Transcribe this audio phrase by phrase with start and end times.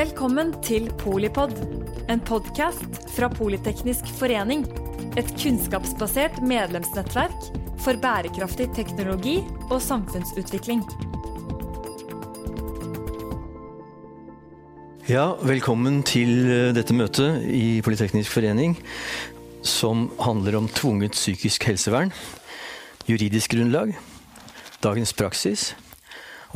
[0.00, 1.50] Velkommen til Polipod,
[2.08, 4.62] en podkast fra Politeknisk forening.
[5.20, 7.50] Et kunnskapsbasert medlemsnettverk
[7.84, 9.34] for bærekraftig teknologi
[9.66, 10.80] og samfunnsutvikling.
[15.10, 18.78] Ja, velkommen til eh, dette møtet i Politeknisk forening,
[19.60, 22.14] som handler om tvunget psykisk helsevern,
[23.10, 23.92] juridisk grunnlag,
[24.80, 25.74] dagens praksis,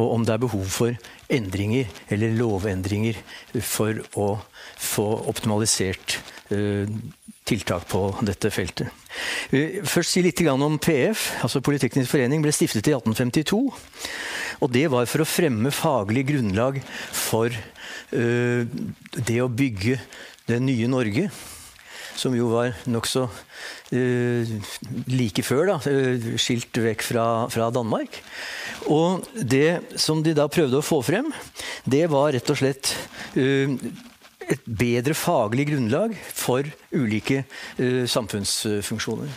[0.00, 0.96] og om det er behov for
[1.32, 3.18] endringer eller lovendringer
[3.62, 4.28] for å
[4.80, 6.18] få optimalisert
[6.52, 6.88] uh,
[7.44, 8.90] tiltak på dette feltet.
[9.52, 11.42] Uh, først si litt om PF.
[11.42, 13.62] altså Politeknisk forening ble stiftet i 1852.
[14.62, 16.80] Og det var for å fremme faglig grunnlag
[17.12, 18.62] for uh,
[19.16, 19.98] det å bygge
[20.48, 21.30] det nye Norge
[22.14, 24.52] som jo var nokså uh,
[25.10, 25.78] like før, da,
[26.38, 28.20] skilt vekk fra Danmark.
[28.90, 31.30] Og det som de da prøvde å få frem,
[31.88, 32.92] det var rett og slett
[33.36, 33.72] uh,
[34.44, 37.44] et bedre faglig grunnlag for ulike
[37.78, 39.32] uh, samfunnsfunksjoner.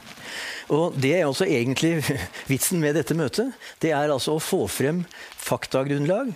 [0.75, 2.02] Og Det er også egentlig
[2.52, 3.56] vitsen med dette møtet.
[3.80, 5.06] Det er altså å få frem
[5.40, 6.34] faktagrunnlag,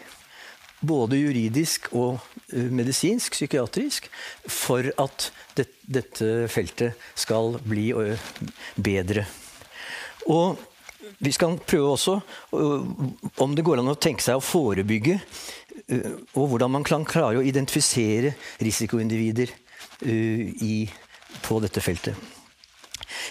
[0.82, 2.24] både juridisk og
[2.56, 4.08] uh, medisinsk, psykiatrisk,
[4.48, 7.92] for at det, dette feltet skal bli
[8.80, 9.28] bedre.
[10.32, 10.60] Og
[11.22, 12.18] vi skal prøve også
[13.42, 15.18] om det går an å tenke seg å forebygge,
[16.38, 19.52] og hvordan man kan klare å identifisere risikoindivider
[20.06, 20.76] i,
[21.46, 22.18] på dette feltet.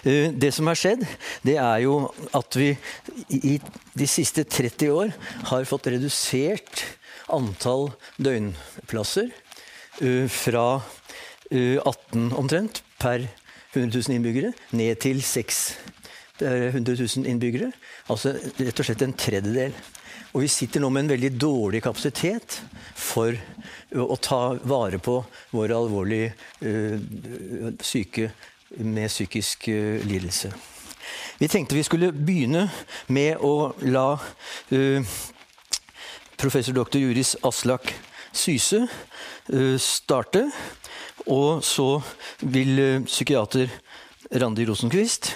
[0.03, 1.05] Det som har skjedd,
[1.45, 1.97] det er jo
[2.37, 2.71] at vi
[3.37, 3.57] i
[3.97, 5.13] de siste 30 år
[5.51, 6.85] har fått redusert
[7.31, 9.31] antall døgnplasser
[10.33, 10.67] fra
[11.51, 13.29] 18 omtrent per
[13.75, 16.00] 100 000 innbyggere ned til 6 det er
[16.42, 17.70] 100 000 innbyggere.
[18.12, 19.74] Altså rett og slett en tredjedel.
[20.30, 22.60] Og vi sitter nå med en veldig dårlig kapasitet
[22.94, 23.34] for
[23.98, 25.16] å ta vare på
[25.50, 26.28] våre alvorlig
[26.62, 27.00] uh,
[27.83, 28.30] syke
[28.79, 30.52] med psykisk uh, lidelse.
[31.40, 32.68] Vi tenkte vi skulle begynne
[33.11, 35.18] med å la uh,
[36.39, 37.00] professor dr.
[37.02, 37.90] Juris Aslak
[38.30, 38.84] Syse
[39.83, 40.45] starte.
[41.27, 41.98] Og så
[42.46, 43.73] vil psykiater
[44.39, 45.33] Randi Rosenquist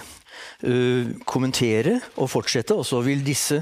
[1.29, 2.77] kommentere og fortsette.
[2.77, 3.61] Og så vil disse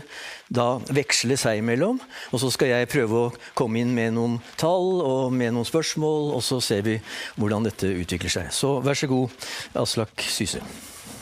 [0.52, 2.00] da veksle seg imellom.
[2.32, 6.32] Og så skal jeg prøve å komme inn med noen tall og med noen spørsmål,
[6.36, 6.98] og så ser vi
[7.40, 8.50] hvordan dette utvikler seg.
[8.54, 9.36] Så vær så god,
[9.82, 10.62] Aslak Syse.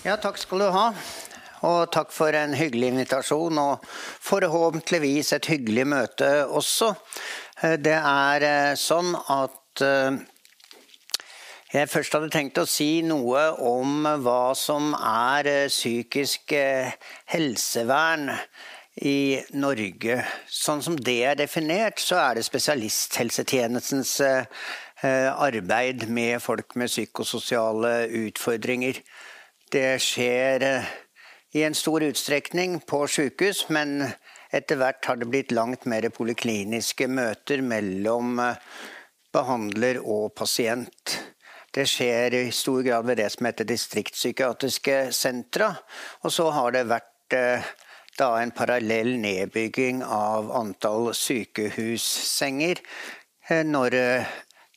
[0.05, 0.87] Ja, takk skal du ha.
[1.69, 3.85] Og takk for en hyggelig invitasjon, og
[4.25, 6.95] forhåpentligvis et hyggelig møte også.
[7.63, 9.85] Eh, det er eh, sånn at
[11.71, 16.91] jeg først hadde tenkt å si noe om hva som er eh, psykisk eh,
[17.31, 18.33] helsevern
[19.07, 20.17] i Norge.
[20.51, 24.67] Sånn som det er definert, så er det spesialisthelsetjenestens eh,
[25.31, 27.95] arbeid med folk med psykososiale
[28.27, 28.99] utfordringer.
[29.71, 30.67] Det skjer
[31.55, 34.09] i en stor utstrekning på sykehus, men
[34.51, 38.43] etter hvert har det blitt langt mer polikliniske møter mellom
[39.31, 41.21] behandler og pasient.
[41.71, 45.71] Det skjer i stor grad ved det som heter distriktspsykiatriske sentra.
[46.27, 47.69] Og så har det vært eh,
[48.19, 54.33] da en parallell nedbygging av antall sykehussenger eh, når eh,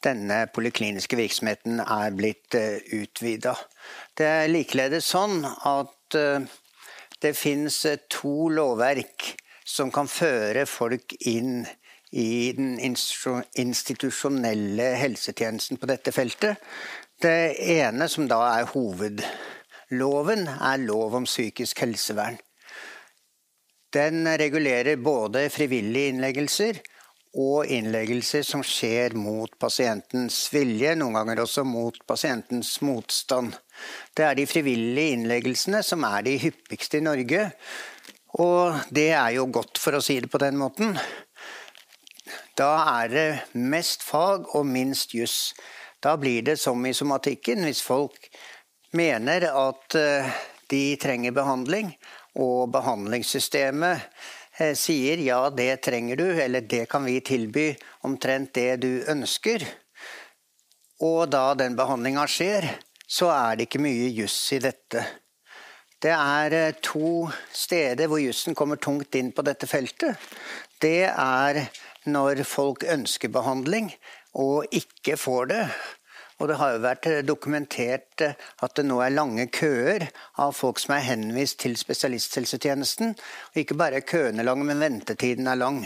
[0.05, 2.53] denne polikliniske virksomheten er blitt
[2.93, 3.55] utvida.
[4.13, 6.17] Det er likeledes sånn at
[7.23, 7.77] det finnes
[8.11, 9.29] to lovverk
[9.63, 11.71] som kan føre folk inn i
[12.13, 16.61] den institusjonelle helsetjenesten på dette feltet.
[17.21, 22.37] Det ene, som da er hovedloven, er lov om psykisk helsevern.
[23.93, 26.79] Den regulerer både frivillige innleggelser
[27.37, 33.53] og innleggelser som skjer mot pasientens vilje, noen ganger også mot pasientens motstand.
[34.13, 37.47] Det er de frivillige innleggelsene som er de hyppigste i Norge.
[38.41, 40.97] Og det er jo godt, for å si det på den måten.
[42.57, 45.53] Da er det mest fag og minst juss.
[46.03, 47.63] Da blir det som i somatikken.
[47.65, 48.27] Hvis folk
[48.93, 50.29] mener at eh,
[50.69, 51.95] de trenger behandling,
[52.41, 54.05] og behandlingssystemet
[54.57, 57.67] eh, sier ja, det trenger du, eller det kan vi tilby
[58.05, 59.65] omtrent det du ønsker,
[61.03, 62.69] og da den behandlinga skjer,
[63.05, 65.03] så er det ikke mye juss i dette.
[66.03, 70.19] Det er eh, to steder hvor jussen kommer tungt inn på dette feltet.
[70.81, 71.63] Det er
[72.05, 73.91] når folk ønsker behandling
[74.33, 75.65] og ikke får det.
[76.41, 80.07] Og det har jo vært dokumentert at det nå er lange køer
[80.41, 83.13] av folk som er henvist til spesialisthelsetjenesten.
[83.53, 85.83] Og ikke bare er køene lange, men ventetiden er lang.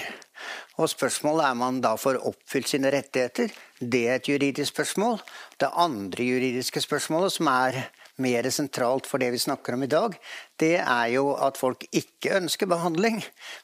[0.77, 3.53] Og spørsmålet er om man da får oppfylt sine rettigheter.
[3.77, 5.19] Det er et juridisk spørsmål.
[5.59, 7.81] Det andre juridiske spørsmålet, som er
[8.23, 10.15] mer sentralt for det vi snakker om i dag,
[10.57, 13.19] det er jo at folk ikke ønsker behandling,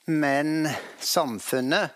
[0.06, 0.68] men
[1.02, 1.90] samfunnet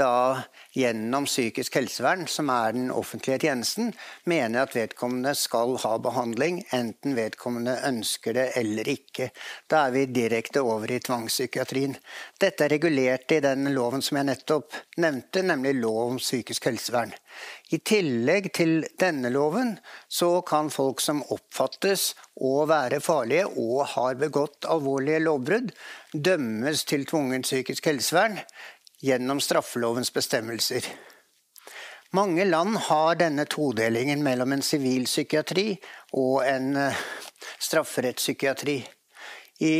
[0.00, 0.42] da
[0.72, 3.92] gjennom psykisk helsevern, som er den offentlige tjenesten,
[4.24, 9.30] mener at vedkommende skal ha behandling, enten vedkommende ønsker det eller ikke.
[9.70, 11.96] Da er vi direkte over i tvangspsykiatrien.
[12.40, 17.14] Dette er regulert i den loven som jeg nettopp nevnte, nemlig lov om psykisk helsevern.
[17.70, 19.76] I tillegg til denne loven
[20.10, 22.10] så kan folk som oppfattes
[22.40, 25.70] å være farlige og har begått alvorlige lovbrudd,
[26.10, 28.40] dømmes til tvungent psykisk helsevern
[29.00, 30.84] gjennom straffelovens bestemmelser.
[32.12, 35.76] Mange land har denne todelingen mellom en sivil psykiatri
[36.18, 37.04] og en eh,
[37.62, 38.80] strafferettspsykiatri.
[39.62, 39.76] I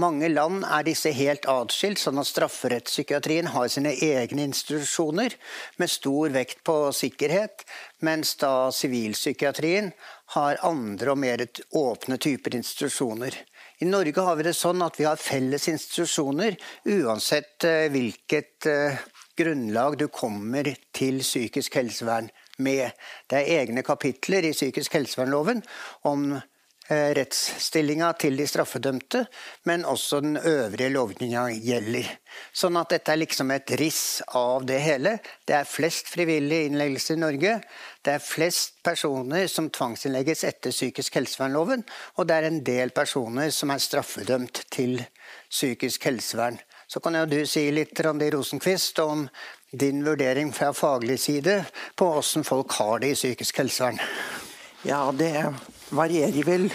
[0.00, 5.36] mange land er disse helt atskilt, sånn at strafferettspsykiatrien har sine egne institusjoner
[5.76, 7.66] med stor vekt på sikkerhet,
[8.00, 9.92] mens da sivilpsykiatrien
[10.38, 11.44] har andre og mer
[11.76, 13.36] åpne typer institusjoner.
[13.82, 16.54] I Norge har vi det sånn at vi har felles institusjoner
[16.86, 19.00] uansett eh, hvilket eh,
[19.38, 22.28] grunnlag du kommer til psykisk helsevern
[22.62, 22.92] med.
[23.26, 25.64] Det er egne kapitler i psykisk helsevernloven
[26.06, 26.36] om
[27.16, 29.24] rettsstillinga til de straffedømte,
[29.68, 32.08] men også den øvrige lovgivninga gjelder.
[32.52, 35.16] Sånn at dette er liksom et riss av det hele.
[35.48, 37.54] Det er flest frivillige innleggelser i Norge.
[38.02, 41.84] Det er flest personer som tvangsinnlegges etter psykisk helsevernloven,
[42.18, 44.98] og det er en del personer som er straffedømt til
[45.50, 46.60] psykisk helsevern.
[46.88, 49.28] Så kan jo du si litt Randi Rosenquist, om
[49.72, 51.62] din vurdering fra faglig side
[51.96, 54.00] på hvordan folk har det i psykisk helsevern.
[54.84, 55.30] Ja, det
[55.92, 56.70] varierer vel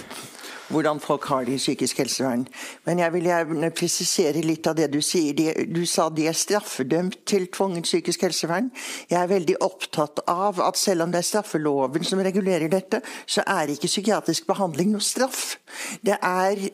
[0.68, 2.46] hvordan folk har det i psykisk helsevern.
[2.86, 5.38] Men jeg vil gjerne presisere litt av det du sier.
[5.72, 8.70] Du sa de er straffedømt til tvungent psykisk helsevern.
[9.10, 13.46] Jeg er veldig opptatt av at selv om det er straffeloven som regulerer dette, så
[13.48, 15.56] er ikke psykiatrisk behandling noe straff.
[16.04, 16.68] Det er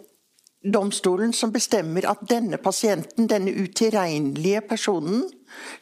[0.63, 5.25] domstolen som bestemmer at denne pasienten, denne utilregnelige personen,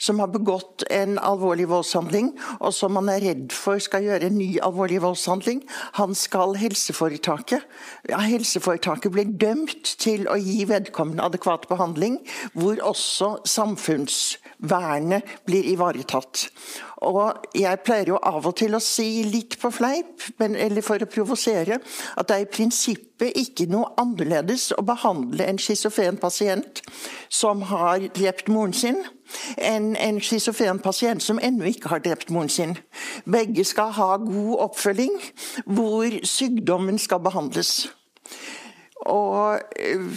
[0.02, 4.38] som har begått en alvorlig voldshandling, og som man er redd for skal gjøre en
[4.40, 5.64] ny alvorlig voldshandling,
[6.00, 7.68] han skal helseforetaket
[8.10, 12.20] ja, Helseforetaket blir dømt til å gi vedkommende adekvat behandling,
[12.54, 16.48] hvor også samfunnsvernet blir ivaretatt.
[17.02, 21.02] Og jeg pleier jo av og til å si litt på fleip, men, eller for
[21.02, 26.84] å provosere, at det er i prinsippet ikke noe annerledes å behandle en schizofren pasient
[27.30, 29.02] som har drept moren sin,
[29.58, 32.78] enn en schizofren pasient som ennå ikke har drept moren sin.
[33.26, 35.18] Begge skal ha god oppfølging,
[35.66, 37.90] hvor sykdommen skal behandles.
[39.02, 40.12] Og øh,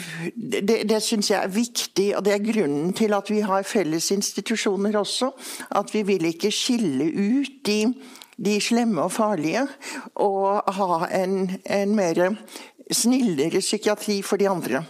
[0.69, 4.11] Det, det syns jeg er viktig, og det er grunnen til at vi har felles
[4.11, 5.31] institusjoner også.
[5.71, 7.95] At vi vil ikke skille ut de,
[8.45, 9.67] de slemme og farlige,
[10.15, 12.35] og ha en, en mer
[12.93, 14.85] snillere psykiatri for de andre.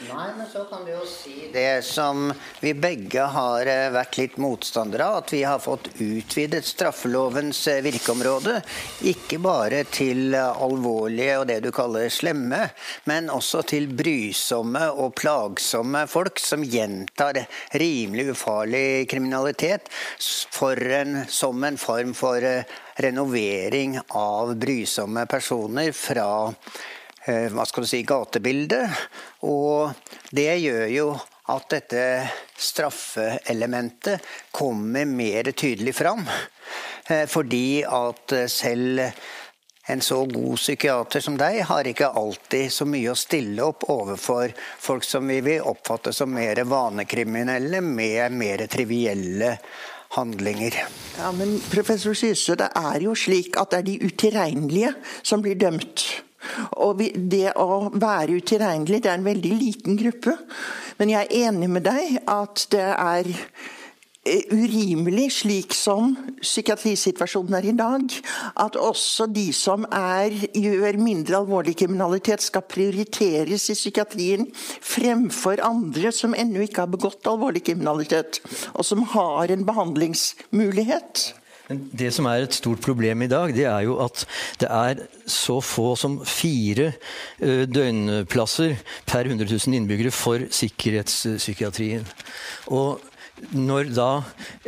[0.00, 4.38] Nei, men så kan du jo si det som vi begge har eh, vært litt
[4.42, 5.18] motstandere av.
[5.22, 8.56] At vi har fått utvidet straffelovens eh, virkeområde.
[9.06, 12.64] Ikke bare til alvorlige og det du kaller slemme,
[13.08, 17.44] men også til brysomme og plagsomme folk som gjentar
[17.78, 19.90] rimelig ufarlig kriminalitet
[20.94, 22.66] en, som en form for eh,
[22.98, 26.93] renovering av brysomme personer fra Eh,
[27.24, 29.06] hva skal du si, gatebildet.
[29.48, 29.94] Og
[30.34, 31.06] det gjør jo
[31.52, 32.02] at dette
[32.56, 36.24] straffeelementet kommer mer tydelig fram.
[37.08, 39.02] Eh, fordi at selv
[39.86, 44.54] en så god psykiater som deg har ikke alltid så mye å stille opp overfor
[44.56, 49.58] folk som vi vil oppfatte som mer vanekriminelle med mer trivielle
[50.16, 50.78] handlinger.
[51.18, 55.58] Ja, Men professor Syse, det er jo slik at det er de utilregnelige som blir
[55.60, 56.06] dømt.
[56.82, 60.36] Og det å være utilregnelig, det er en veldig liten gruppe.
[60.98, 67.68] Men jeg er enig med deg at det er eh, urimelig, slik som psykiatrisituasjonen er
[67.70, 68.16] i dag,
[68.62, 76.14] at også de som er, gjør mindre alvorlig kriminalitet, skal prioriteres i psykiatrien fremfor andre
[76.14, 78.42] som ennå ikke har begått alvorlig kriminalitet,
[78.74, 81.32] og som har en behandlingsmulighet.
[81.68, 84.26] Det som er et stort problem i dag, det er jo at
[84.60, 86.92] det er så få som fire
[87.40, 88.76] døgnplasser
[89.08, 92.04] per 100 000 innbyggere for sikkerhetspsykiatrien.
[92.68, 93.00] Og
[93.54, 94.08] når da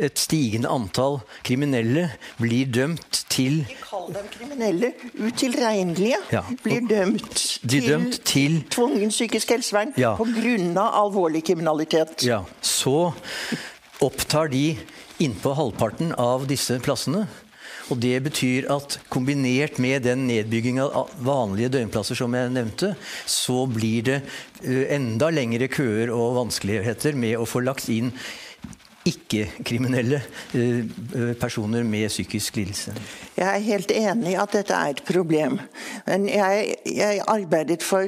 [0.03, 4.91] et stigende antall kriminelle blir dømt til Ikke kall dem kriminelle.
[5.15, 10.15] Utilregnelige ja, blir dømt de til, dømt til tvungen psykisk helsevern ja.
[10.19, 10.87] pga.
[10.99, 12.25] alvorlig kriminalitet.
[12.27, 13.13] Ja, så
[14.03, 14.77] opptar de
[15.23, 17.25] innpå halvparten av disse plassene.
[17.87, 22.93] Og Det betyr at kombinert med den nedbygginga av vanlige døgnplasser som jeg nevnte,
[23.25, 24.17] så blir det
[24.91, 28.11] enda lengre køer og vanskeligheter med å få lagt inn
[29.07, 30.21] ikke-kriminelle
[31.39, 32.93] personer med psykisk lidelse.
[33.37, 35.59] Jeg er helt enig i at dette er et problem.
[36.07, 38.07] Men jeg, jeg arbeidet for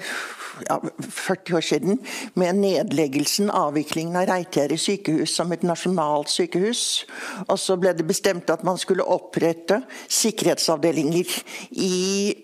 [0.67, 1.99] ja, 40 år siden
[2.39, 7.05] med nedleggelsen, avviklingen av Reitgjerdet sykehus som et nasjonalt sykehus.
[7.47, 11.31] Og så ble det bestemt at man skulle opprette sikkerhetsavdelinger
[11.71, 12.35] i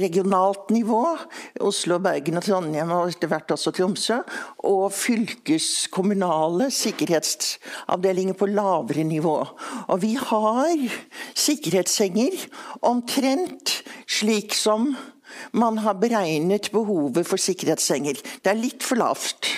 [0.00, 1.02] regionalt nivå.
[1.60, 4.20] Oslo, Bergen og Trondheim og etter hvert også Tromsø.
[4.70, 7.89] Og fylkeskommunale sikkerhetsavdelinger
[8.38, 9.36] på lavere nivå.
[9.88, 10.76] Og vi har
[11.34, 12.46] sikkerhetssenger
[12.82, 14.94] omtrent slik som
[15.52, 18.18] man har beregnet behovet for sikkerhetssenger.
[18.42, 19.48] Det er litt for lavt,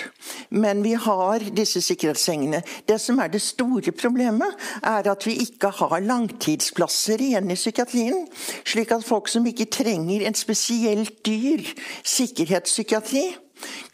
[0.49, 2.61] men vi har disse sikkerhetssengene.
[2.87, 8.27] Det som er det store problemet, er at vi ikke har langtidsplasser igjen i psykiatrien.
[8.65, 11.65] Slik at folk som ikke trenger en spesielt dyr
[12.03, 13.25] sikkerhetspsykiatri,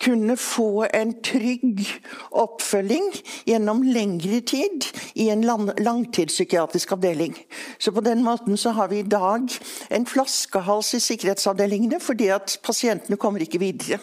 [0.03, 1.83] kunne få en trygg
[2.31, 3.09] oppfølging
[3.49, 7.35] gjennom lengre tid i en langtidspsykiatrisk avdeling.
[7.77, 9.49] Så på den måten så har vi i dag
[9.89, 13.99] en flaskehals i sikkerhetsavdelingene fordi at pasientene kommer ikke videre.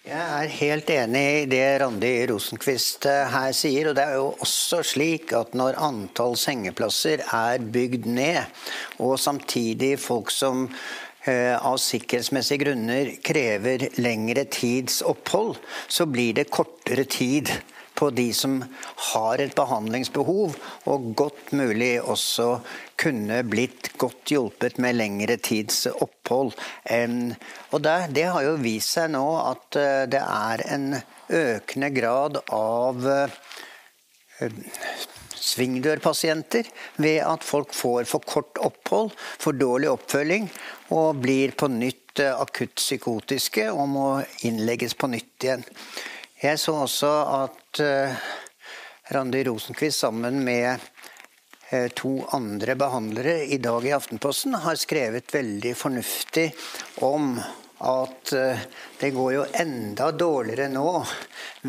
[0.00, 3.90] Jeg er helt enig i det Randi Rosenquist eh, her sier.
[3.90, 8.40] og Det er jo også slik at når antall sengeplasser er bygd ned,
[8.98, 10.64] og samtidig folk som
[11.28, 15.58] av sikkerhetsmessige grunner krever lengre tids opphold,
[15.88, 17.52] så blir det kortere tid
[18.00, 18.56] på de som
[19.12, 20.54] har et behandlingsbehov,
[20.88, 22.48] og godt mulig også
[23.00, 26.54] kunne blitt godt hjulpet med lengre tids opphold.
[27.70, 30.88] Og det har jo vist seg nå at eh, det er en
[31.40, 34.54] økende grad av eh,
[35.50, 36.68] svingdørpasienter
[37.02, 40.48] ved at folk får for kort opphold, for dårlig oppfølging
[40.96, 44.06] og blir på nytt eh, akutt psykotiske og må
[44.46, 45.64] innlegges på nytt igjen.
[46.40, 48.28] Jeg så også at uh,
[49.12, 55.74] Randi Rosenquist sammen med uh, to andre behandlere i dag i Aftenposten har skrevet veldig
[55.76, 56.46] fornuftig
[57.04, 57.34] om
[57.80, 58.32] at
[59.00, 60.90] det går jo enda dårligere nå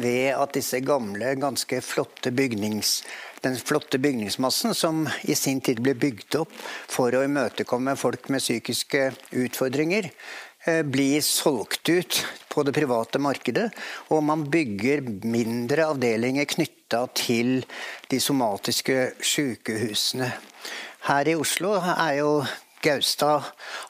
[0.03, 2.97] ved at disse gamle, ganske flotte bygnings
[3.41, 6.53] den flotte bygningsmassen som i sin tid ble bygd opp
[6.91, 9.11] for å imøtekomme folk med psykiske
[9.43, 10.11] utfordringer,
[10.65, 13.69] eh, blir solgt ut på det private markedet,
[14.09, 17.63] og man bygger mindre avdelinger knytta til
[18.09, 20.33] de somatiske sykehusene.
[21.07, 22.33] Her i Oslo er jo
[22.81, 23.43] Gaustad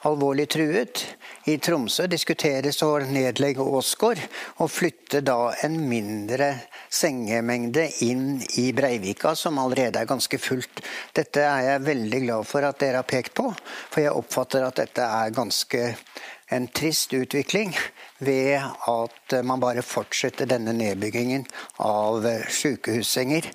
[0.06, 1.02] alvorlig truet.
[1.48, 4.20] I Tromsø diskuteres å nedlegge Åsgård
[4.62, 6.52] og flytte da en mindre
[6.92, 10.84] sengemengde inn i Breivika, som allerede er ganske fullt.
[11.16, 13.48] Dette er jeg veldig glad for at dere har pekt på,
[13.90, 15.82] for jeg oppfatter at dette er ganske
[16.52, 17.72] en trist utvikling
[18.20, 21.46] ved at man bare fortsetter denne nedbyggingen
[21.80, 23.48] av sykehussenger.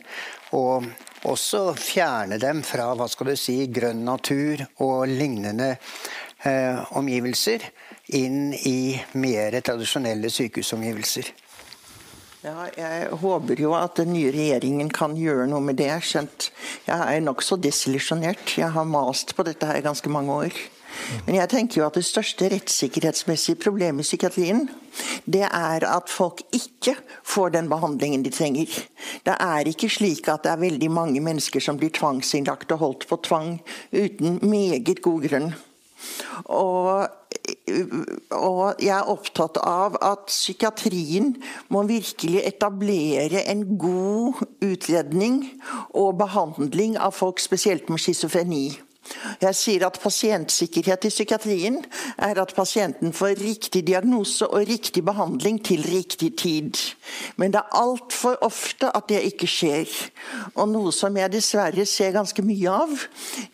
[0.58, 0.88] Og
[1.26, 5.74] også fjerne dem fra hva skal du si, grønn natur og lignende
[6.46, 7.66] eh, omgivelser
[8.18, 11.34] inn i mer tradisjonelle sykehusomgivelser.
[12.46, 15.90] Ja, jeg håper jo at den nye regjeringen kan gjøre noe med det.
[16.06, 16.52] Skjønt
[16.86, 18.54] jeg er nokså desillusjonert.
[18.62, 20.60] Jeg har mast på dette her ganske mange år.
[21.26, 24.66] Men jeg tenker jo at det største rettssikkerhetsmessige problemet i psykiatrien,
[25.26, 26.96] det er at folk ikke
[27.28, 28.72] får den behandlingen de trenger.
[29.26, 33.08] Det er ikke slik at det er veldig mange mennesker som blir tvangsinnlagt og holdt
[33.10, 33.58] på tvang
[33.94, 35.52] uten meget god grunn.
[36.46, 37.08] Og,
[38.32, 41.34] og, jeg er opptatt av at psykiatrien
[41.74, 45.42] må virkelig etablere en god utredning
[45.90, 48.66] og behandling av folk spesielt med schizofreni.
[49.42, 51.80] Jeg sier at pasientsikkerhet i psykiatrien
[52.18, 56.80] er at pasienten får riktig diagnose og riktig behandling til riktig tid.
[57.38, 59.92] Men det er altfor ofte at det ikke skjer.
[60.56, 63.08] Og noe som jeg dessverre ser ganske mye av,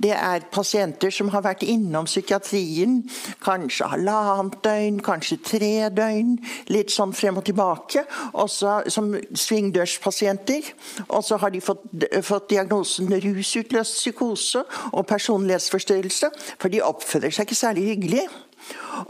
[0.03, 3.01] det er pasienter som har vært innom psykiatrien
[3.43, 6.35] kanskje halvannet døgn, kanskje tre døgn,
[6.73, 10.73] litt sånn frem og tilbake, også som svingdørspasienter.
[11.09, 11.83] Og så har de fått,
[12.25, 18.25] fått diagnosen rusutløst psykose og personlig personlighetsforstyrrelse, for de oppfører seg ikke særlig hyggelig.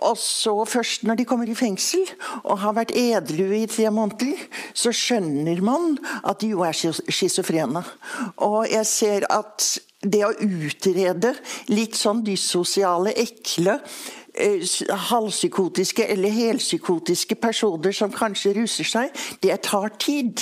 [0.01, 2.01] Og så først når de kommer i fengsel
[2.43, 4.39] og har vært edru i tre måneder,
[4.73, 7.83] så skjønner man at de jo er schizofrene.
[8.41, 11.35] Og jeg ser at det å utrede
[11.71, 13.77] litt sånn dyssosiale, ekle
[14.89, 19.11] halvpsykotiske eller helpsykotiske personer som kanskje ruser seg,
[19.43, 20.41] det tar tid.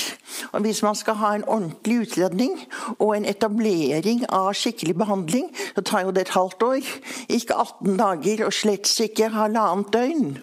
[0.51, 2.55] Og Hvis man skal ha en ordentlig utredning
[2.99, 6.93] og en etablering av skikkelig behandling, så tar jo det et halvt år.
[7.29, 10.37] Ikke 18 dager, og slett ikke halvannet døgn.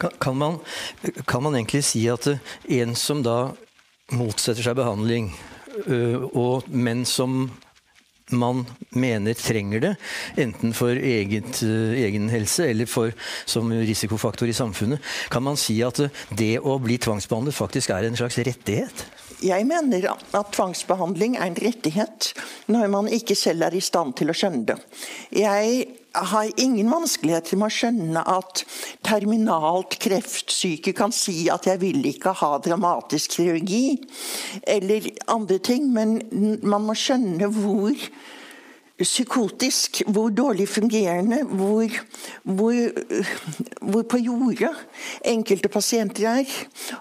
[0.00, 0.58] Kan, man,
[1.28, 2.24] kan man egentlig si at
[2.68, 3.52] en som da
[4.16, 5.34] motsetter seg behandling,
[6.32, 7.50] og, menn som
[8.32, 8.64] man
[8.96, 9.94] mener trenger det,
[10.40, 15.80] enten for eget, eh, egen helse eller for, som risikofaktor i samfunnet, kan man si
[15.86, 16.02] at
[16.36, 19.06] det å bli tvangsbehandlet faktisk er en slags rettighet?
[19.40, 22.32] Jeg mener at tvangsbehandling er en rettighet
[22.68, 24.76] når man ikke selv er i stand til å skjønne det.
[25.32, 28.64] Jeg har ingen vanskeligheter med å skjønne at
[29.06, 33.98] terminalt kreftsyke kan si at 'jeg vil ikke ha dramatisk kirurgi',
[34.66, 36.22] eller andre ting, men
[36.62, 37.94] man må skjønne hvor
[39.02, 41.88] psykotisk, hvor dårlig fungerende, hvor,
[42.42, 42.74] hvor,
[43.80, 44.70] hvor, på jordet
[45.24, 46.44] enkelte pasienter er.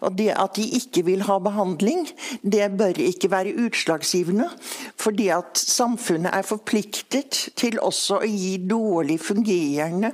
[0.01, 2.08] Og det at de ikke vil ha behandling,
[2.44, 4.50] det bør ikke være utslagsgivende.
[4.96, 10.12] Fordi at samfunnet er forpliktet til også å gi dårlig fungerende,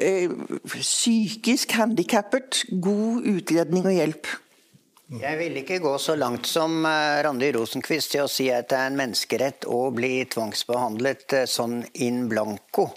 [0.00, 0.30] øh,
[0.76, 4.26] psykisk handikappet god utredning og hjelp.
[5.06, 8.78] Jeg vil ikke gå så langt som eh, Randi Rosenquist til å si at det
[8.80, 12.88] er en menneskerett å bli tvangsbehandlet eh, sånn in blanco.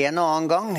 [0.00, 0.70] En og annen gang,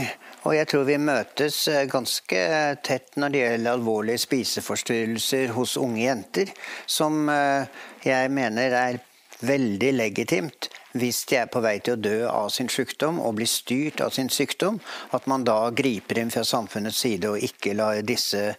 [0.50, 2.41] og jeg tror vi møtes eh, ganske
[2.81, 6.57] tett når det gjelder alvorlige spiseforstyrrelser hos unge jenter,
[6.89, 7.29] som
[8.01, 9.01] jeg mener er
[9.45, 13.50] veldig legitimt hvis de er på vei til å dø av sin sykdom og blir
[13.50, 14.79] styrt av sin sykdom,
[15.15, 18.51] at man da griper inn fra samfunnets side og ikke lar disse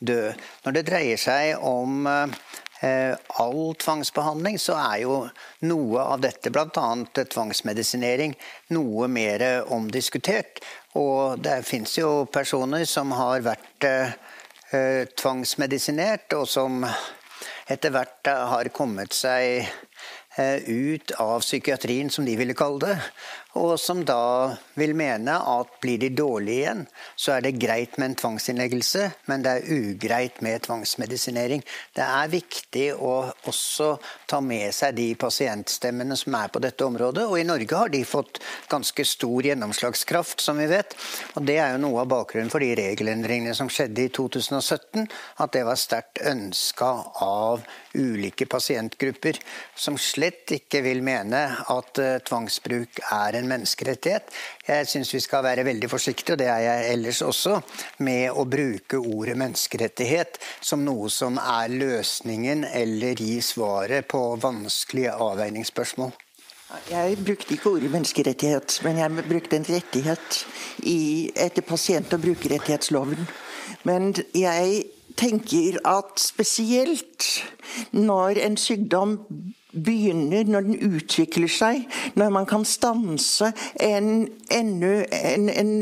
[0.00, 0.32] dø.
[0.64, 5.20] Når det dreier seg om eh, all tvangsbehandling, så er jo
[5.68, 6.88] noe av dette, bl.a.
[7.20, 8.34] tvangsmedisinering,
[8.76, 10.62] noe mer omdiskutert.
[10.98, 16.84] Og det fins jo personer som har vært eh, tvangsmedisinert, og som
[17.70, 22.96] etter hvert har kommet seg eh, ut av psykiatrien, som de ville kalle det,
[23.58, 26.84] og som da vil mene at blir de dårlige igjen,
[27.18, 31.64] så er det greit med en tvangsinnleggelse, men det er ugreit med tvangsmedisinering.
[31.96, 33.14] Det er viktig å
[33.50, 33.88] også
[34.30, 37.26] ta med seg de pasientstemmene som er på dette området.
[37.26, 38.38] Og i Norge har de fått
[38.70, 40.94] ganske stor gjennomslagskraft, som vi vet.
[41.34, 45.08] Og det er jo noe av bakgrunnen for de regelendringene som skjedde i 2017.
[45.42, 46.92] At det var sterkt ønska
[47.26, 49.38] av ulike pasientgrupper,
[49.74, 51.40] som slett ikke vil mene
[51.72, 54.30] at uh, tvangsbruk er en menneskerettighet.
[54.66, 57.60] Jeg syns vi skal være veldig forsiktige, og det er jeg ellers også,
[58.06, 65.14] med å bruke ordet menneskerettighet som noe som er løsningen eller gi svaret på vanskelige
[65.16, 66.12] avveiningsspørsmål.
[66.90, 70.44] Jeg brukte ikke ordet menneskerettighet, men jeg brukte en rettighet
[70.86, 73.26] i, etter pasient- og brukerrettighetsloven.
[73.82, 74.84] Men jeg
[75.18, 77.26] tenker at spesielt
[77.90, 79.18] når en sykdom
[79.72, 81.86] begynner, når den utvikler seg,
[82.18, 85.74] når man kan stanse en, ennå en, en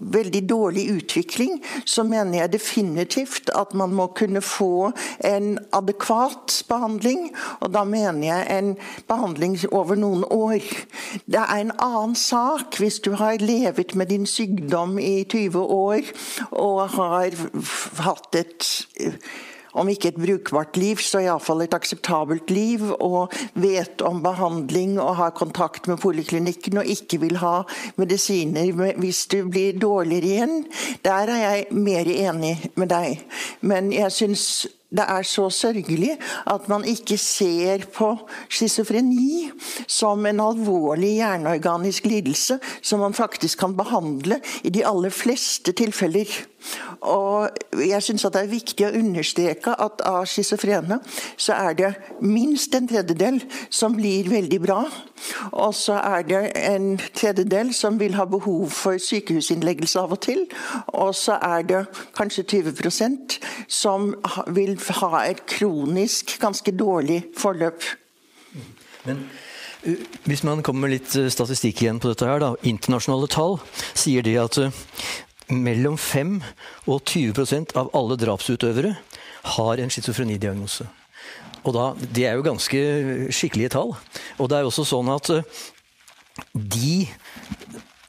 [0.00, 4.92] veldig dårlig utvikling, så mener jeg definitivt at man må kunne få
[5.24, 7.30] en adekvat behandling.
[7.60, 8.74] Og da mener jeg en
[9.08, 10.62] behandling over noen år.
[11.26, 16.14] Det er en annen sak hvis du har levet med din sykdom i 20 år
[16.50, 17.34] og har
[18.04, 18.70] hatt et
[19.74, 22.86] om ikke et brukbart liv, så iallfall et akseptabelt liv.
[23.00, 27.56] Og vet om behandling og har kontakt med poliklinikken og ikke vil ha
[28.00, 30.64] medisiner hvis du blir dårligere igjen.
[31.04, 33.20] Der er jeg mer enig med deg.
[33.60, 34.46] Men jeg syns
[34.94, 36.12] det er så sørgelig
[36.50, 38.12] at man ikke ser på
[38.46, 39.48] schizofreni
[39.90, 46.30] som en alvorlig hjerneorganisk lidelse som man faktisk kan behandle i de aller fleste tilfeller.
[47.04, 47.48] Og
[47.84, 50.98] jeg syns det er viktig å understreke at av schizofrene
[51.36, 51.90] så er det
[52.24, 54.80] minst en tredjedel som blir veldig bra.
[55.52, 60.44] Og så er det en tredjedel som vil ha behov for sykehusinnleggelse av og til.
[60.96, 61.84] Og så er det
[62.16, 64.12] kanskje 20% som
[64.54, 67.82] vil ha et kronisk ganske dårlig forløp.
[69.04, 69.26] Men
[70.24, 72.54] hvis man kommer med litt statistikk igjen på dette her, da.
[72.64, 73.58] Internasjonale tall
[73.92, 74.56] sier det at
[75.52, 76.36] mellom 5
[76.88, 78.94] og 20% av alle drapsutøvere
[79.56, 80.86] har en schizofrenidiagnose.
[81.64, 82.80] Og da, Det er jo ganske
[83.32, 83.94] skikkelige tall.
[84.38, 85.42] Og det er jo også sånn at eh,
[86.52, 87.08] de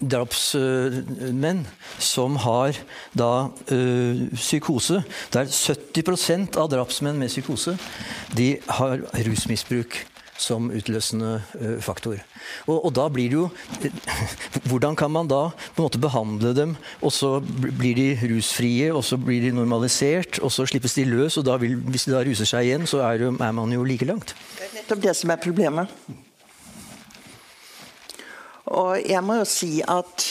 [0.01, 1.63] drapsmenn
[1.99, 2.75] som har
[3.15, 3.77] da ø,
[4.35, 4.99] psykose
[5.31, 7.77] Der 70% av drapsmenn med psykose
[8.35, 9.95] de har rusmisbruk
[10.41, 12.19] som utløsende uh, faktor.
[12.67, 13.45] Og, og, da blir det jo
[14.69, 19.03] Hvordan kan man da på en måte behandle dem, og så blir de rusfrie, og
[19.05, 22.49] så blir de normalisert, og så slippes de løs, og vil, hvis de da ruser
[22.49, 24.35] seg igjen, så er, er man jo like langt.
[24.57, 25.91] Det er nettopp det som er problemet.
[28.65, 30.25] Og jeg må jo si at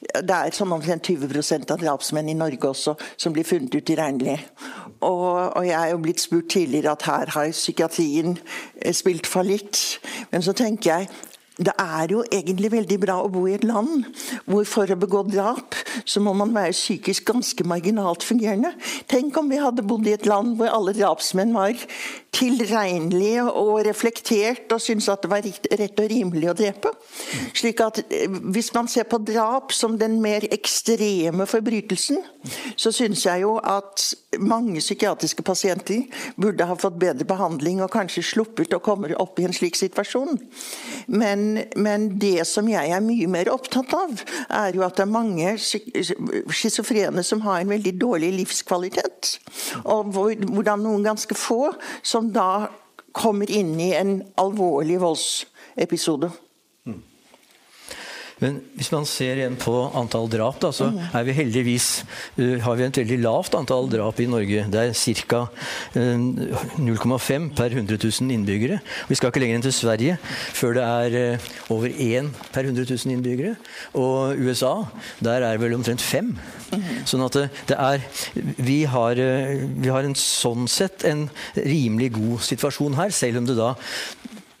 [0.00, 4.40] det er sånn omtrent 20 av drapsmenn i Norge også som blir funnet utilregnelige.
[5.04, 8.38] Og, og jeg er jo blitt spurt tidligere at her har psykiatrien
[8.80, 10.00] eh, spilt fallitt.
[10.32, 11.10] Men så tenker jeg
[11.56, 14.04] det er jo egentlig veldig bra å bo i et land
[14.44, 18.74] hvor for å begå drap, så må man være psykisk ganske marginalt fungerende.
[19.08, 21.80] Tenk om vi hadde bodd i et land hvor alle drapsmenn var
[22.36, 25.46] tilregnelige og reflektert og syntes at det var
[25.80, 26.92] rett og rimelig å drepe.
[27.56, 32.20] Slik at eh, Hvis man ser på drap som den mer ekstreme forbrytelsen,
[32.76, 36.04] så syns jeg jo at mange psykiatriske pasienter
[36.36, 40.36] burde ha fått bedre behandling og kanskje sluppet å komme opp i en slik situasjon.
[41.06, 41.45] Men,
[41.76, 45.54] men det som jeg er mye mer opptatt av, er jo at det er mange
[45.58, 49.36] schizofrene som har en veldig dårlig livskvalitet.
[49.84, 51.70] Og hvordan noen ganske få
[52.06, 52.66] som da
[53.16, 56.30] kommer inn i en alvorlig voldsepisode.
[58.36, 61.86] Men hvis man ser igjen på antall drap, da, så er vi heldigvis
[62.36, 64.66] uh, har vi et veldig lavt antall drap i Norge.
[64.72, 65.40] Det er ca.
[65.96, 68.82] Uh, 0,5 per 100 000 innbyggere.
[69.08, 70.18] Vi skal ikke lenger enn til Sverige
[70.52, 73.54] før det er uh, over 1 per 100 000 innbyggere.
[73.96, 74.74] Og USA,
[75.24, 76.34] der er det vel omtrent 5.
[77.08, 78.04] Sånn at det, det er
[78.60, 83.56] vi har, vi har en sånn sett en rimelig god situasjon her, selv om det
[83.56, 83.72] da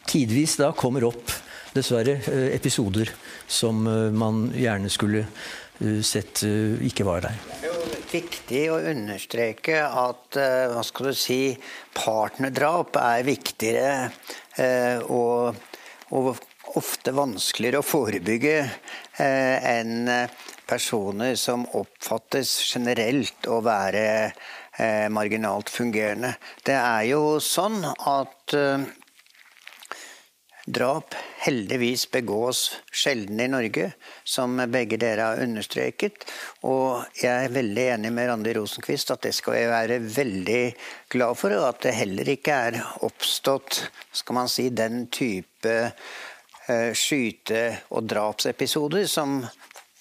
[0.08, 1.28] tidvis da kommer opp
[1.76, 2.22] dessverre
[2.56, 3.10] episoder
[3.46, 5.26] som eh, man gjerne skulle
[5.78, 7.38] eh, sett eh, ikke var der.
[7.46, 10.38] Det er jo viktig å understreke at
[10.72, 11.40] hva skal du si,
[11.96, 15.58] partnerdrap er viktigere og,
[16.14, 16.28] og
[16.78, 18.54] ofte vanskeligere å forebygge
[19.18, 20.06] enn
[20.68, 24.06] personer som oppfattes generelt å være
[25.12, 26.36] marginalt fungerende.
[26.64, 28.56] Det er jo sånn at
[30.66, 33.92] Drap heldigvis begås sjelden i Norge,
[34.26, 36.24] som begge dere har understreket.
[36.66, 40.62] Og jeg er veldig enig med Randi Rosenquist at det skal jeg være veldig
[41.14, 41.54] glad for.
[41.54, 43.78] Og at det heller ikke er oppstått
[44.10, 49.44] skal man si, den type uh, skyte- og drapsepisoder som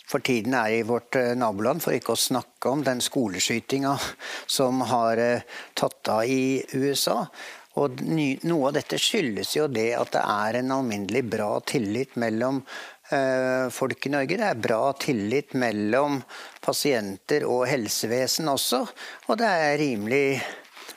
[0.05, 3.93] for tiden er i vårt uh, naboland, for ikke å snakke om den skoleskytinga
[4.57, 7.19] som har uh, tatt av i USA.
[7.81, 12.61] Og Noe av dette skyldes jo det at det er en alminnelig bra tillit mellom
[13.11, 14.37] eh, folk i Norge.
[14.39, 16.21] Det er bra tillit mellom
[16.63, 18.79] pasienter og helsevesen også.
[19.27, 20.39] Og det er rimelig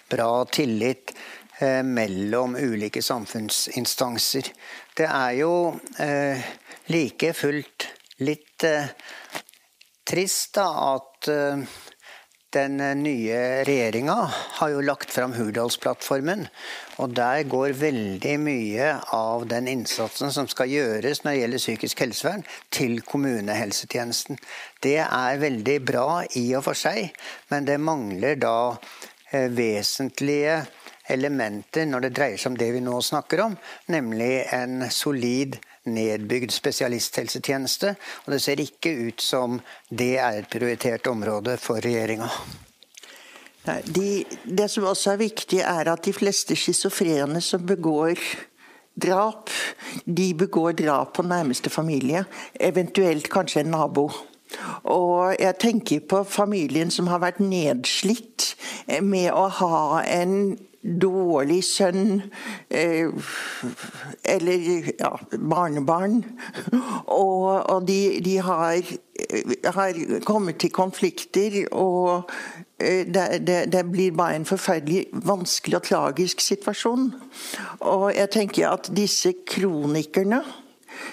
[0.08, 1.16] bra tillit
[1.58, 4.52] eh, mellom ulike samfunnsinstanser.
[4.94, 5.52] Det er jo
[5.98, 6.46] eh,
[6.94, 7.90] like fullt
[8.22, 8.64] litt
[10.08, 11.28] trist da at
[12.54, 14.16] den eh, nye regjeringa
[14.58, 16.46] har jo lagt fram Hurdalsplattformen.
[17.02, 22.02] Og der går veldig mye av den innsatsen som skal gjøres når det gjelder psykisk
[22.06, 24.40] helsevern, til kommunehelsetjenesten.
[24.82, 26.08] Det er veldig bra
[26.40, 27.12] i og for seg,
[27.52, 28.58] men det mangler da
[29.30, 30.62] eh, vesentlige
[31.08, 33.56] elementer når det dreier seg om det vi nå snakker om,
[33.92, 35.56] nemlig en solid
[35.94, 37.94] nedbygd spesialisthelsetjeneste.
[38.26, 39.58] Og det ser ikke ut som
[39.90, 42.30] det er et prioritert område for regjeringa.
[43.68, 48.16] De, det som også er viktig, er at de fleste schizofrene som begår
[48.98, 49.50] drap,
[50.04, 52.24] de begår drap på nærmeste familie,
[52.60, 54.08] eventuelt kanskje en nabo.
[54.88, 58.54] Og jeg tenker på familien som har vært nedslitt
[59.04, 60.56] med å ha en
[61.00, 62.22] dårlig sønn
[62.70, 63.08] eh,
[64.24, 66.22] eller ja, barnebarn.
[67.06, 68.80] Og, og de, de har,
[69.64, 72.30] har, kommet til konflikter, og
[72.78, 77.12] eh, det, det, det, blir bare en forferdelig vanskelig og tragisk situasjon.
[77.80, 80.42] Og jeg tenker at disse kronikerne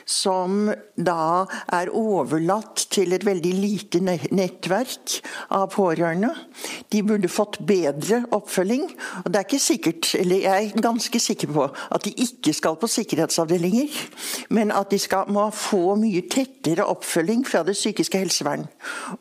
[0.06, 5.20] som da er overlatt til et veldig lite nettverk
[5.54, 6.32] av pårørende.
[6.94, 8.88] De burde fått bedre oppfølging.
[9.24, 12.76] og det er ikke sikkert, eller Jeg er ganske sikker på at de ikke skal
[12.76, 13.90] på sikkerhetsavdelinger,
[14.50, 18.68] men at de skal, må få mye tettere oppfølging fra det psykiske helsevern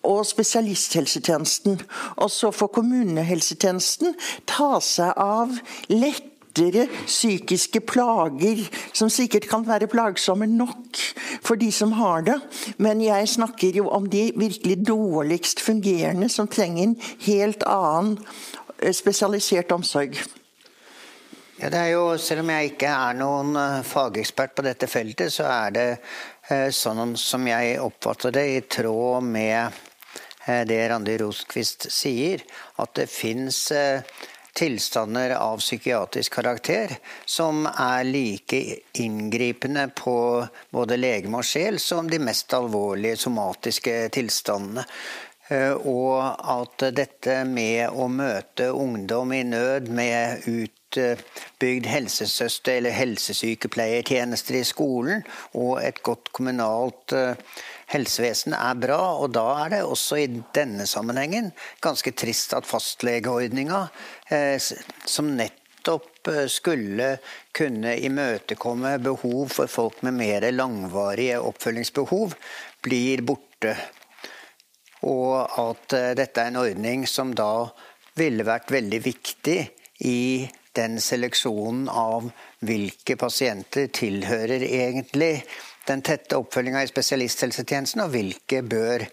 [0.03, 1.81] og spesialisthelsetjenesten.
[2.17, 4.15] Og så får kommunehelsetjenesten
[4.51, 5.55] ta seg av
[5.93, 10.97] lett lettere psykiske plager, som sikkert kan være plagsomme nok
[11.43, 12.41] for de som har det.
[12.79, 18.19] Men jeg snakker jo om de virkelig dårligst fungerende, som trenger en helt annen
[18.81, 20.17] eh, spesialisert omsorg.
[21.61, 25.33] Ja, det er jo, Selv om jeg ikke er noen eh, fagekspert på dette feltet,
[25.33, 25.89] så er det
[26.51, 29.83] eh, sånn som jeg oppfatter det, i tråd med
[30.45, 32.43] det Randi Roskvist sier,
[32.77, 33.63] at det fins
[34.55, 38.61] tilstander av psykiatrisk karakter som er like
[39.03, 40.17] inngripende på
[40.71, 44.87] både legeme og sjel som de mest alvorlige somatiske tilstandene.
[45.49, 46.23] Eh, og
[46.55, 55.25] at dette med å møte ungdom i nød med utbygd helsesøster- eller helsesykepleiertjenester i skolen
[55.53, 57.13] og et godt kommunalt
[57.95, 59.01] eh, helsevesen er bra.
[59.23, 61.53] Og da er det også i denne sammenhengen
[61.85, 63.87] ganske trist at fastlegeordninga,
[64.31, 64.59] eh,
[65.07, 67.17] som nettopp eh, skulle
[67.53, 72.35] kunne imøtekomme behov for folk med mer langvarige oppfølgingsbehov,
[72.83, 73.77] blir borte.
[75.05, 77.69] Og at eh, dette er en ordning som da
[78.19, 79.59] ville vært veldig viktig
[80.07, 82.27] i den seleksjonen av
[82.67, 85.45] hvilke pasienter tilhører egentlig
[85.89, 89.05] den tette oppfølginga i spesialisthelsetjenesten, og hvilke bør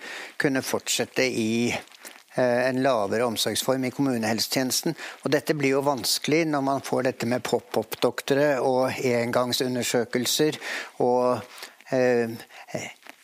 [0.41, 4.95] kunne fortsette i eh, en lavere omsorgsform i kommunehelsetjenesten.
[5.23, 10.60] Og dette blir jo vanskelig når man får dette med pop-opp-doktere og engangsundersøkelser
[11.03, 11.43] og
[11.91, 12.31] eh,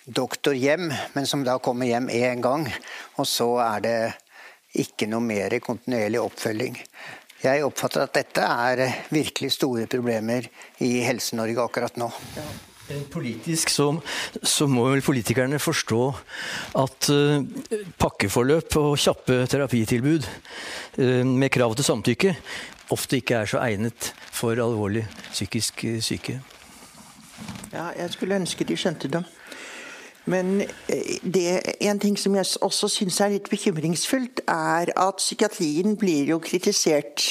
[0.08, 2.68] doktor hjem, men som da kommer hjem én gang,
[3.18, 3.98] og så er det
[4.78, 6.78] ikke noe mer kontinuerlig oppfølging.
[7.38, 8.82] Jeg oppfatter at dette er
[9.14, 10.48] virkelig store problemer
[10.84, 12.10] i Helse-Norge akkurat nå.
[12.88, 13.02] Ja.
[13.12, 13.90] Politisk så,
[14.40, 16.04] så, må vel politikerne forstå
[16.80, 17.44] at uh,
[18.00, 22.36] pakkeforløp og kjappe terapitilbud uh, med krav til samtykke
[22.96, 26.38] ofte ikke er så egnet for alvorlig psykisk syke.
[27.74, 29.26] Ja, jeg skulle ønske de skjønte det.
[30.28, 30.64] Men
[31.24, 31.46] det,
[31.84, 37.28] en ting som jeg også syns er litt bekymringsfullt, er at psykiatrien blir jo kritisert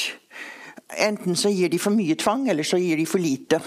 [0.87, 3.59] Enten så gir de for mye tvang, eller så gir de for lite.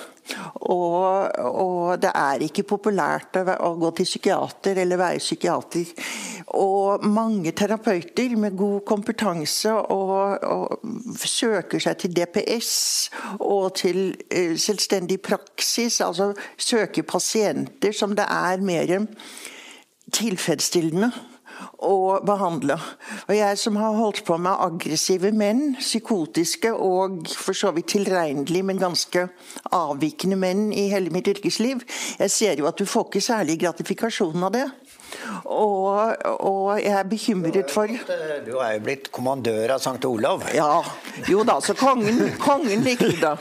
[0.54, 5.92] Og, og det er ikke populært å, gå til psykiater eller være psykiater.
[6.60, 12.72] Og mange terapeuter med god kompetanse og, og søker seg til DPS
[13.38, 18.96] og til uh, selvstendig praksis, altså søker pasienter som det er mer
[20.10, 21.12] tilfredsstillende
[21.80, 22.76] å behandle.
[23.28, 28.66] Og jeg som har holdt på med aggressive menn, psykotiske og for så vidt tilregnelige,
[28.66, 29.26] men ganske
[29.76, 31.84] avvikende menn i hele mitt yrkesliv,
[32.20, 34.66] jeg ser jo at du får ikke særlig gratifikasjon av det.
[35.44, 37.90] Og, og, jeg er bekymret for
[38.46, 40.04] Du er jo blitt kommandør av St.
[40.08, 40.44] Olav.
[40.54, 40.80] Ja.
[41.28, 43.34] Jo da, så kongen, kongen likte det.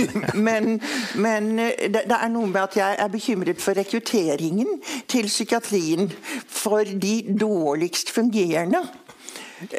[0.34, 0.78] Men,
[1.18, 6.10] men det, det, er noe med at jeg er bekymret for rekrutteringen til psykiatrien.
[6.46, 8.82] For de dårligst fungerende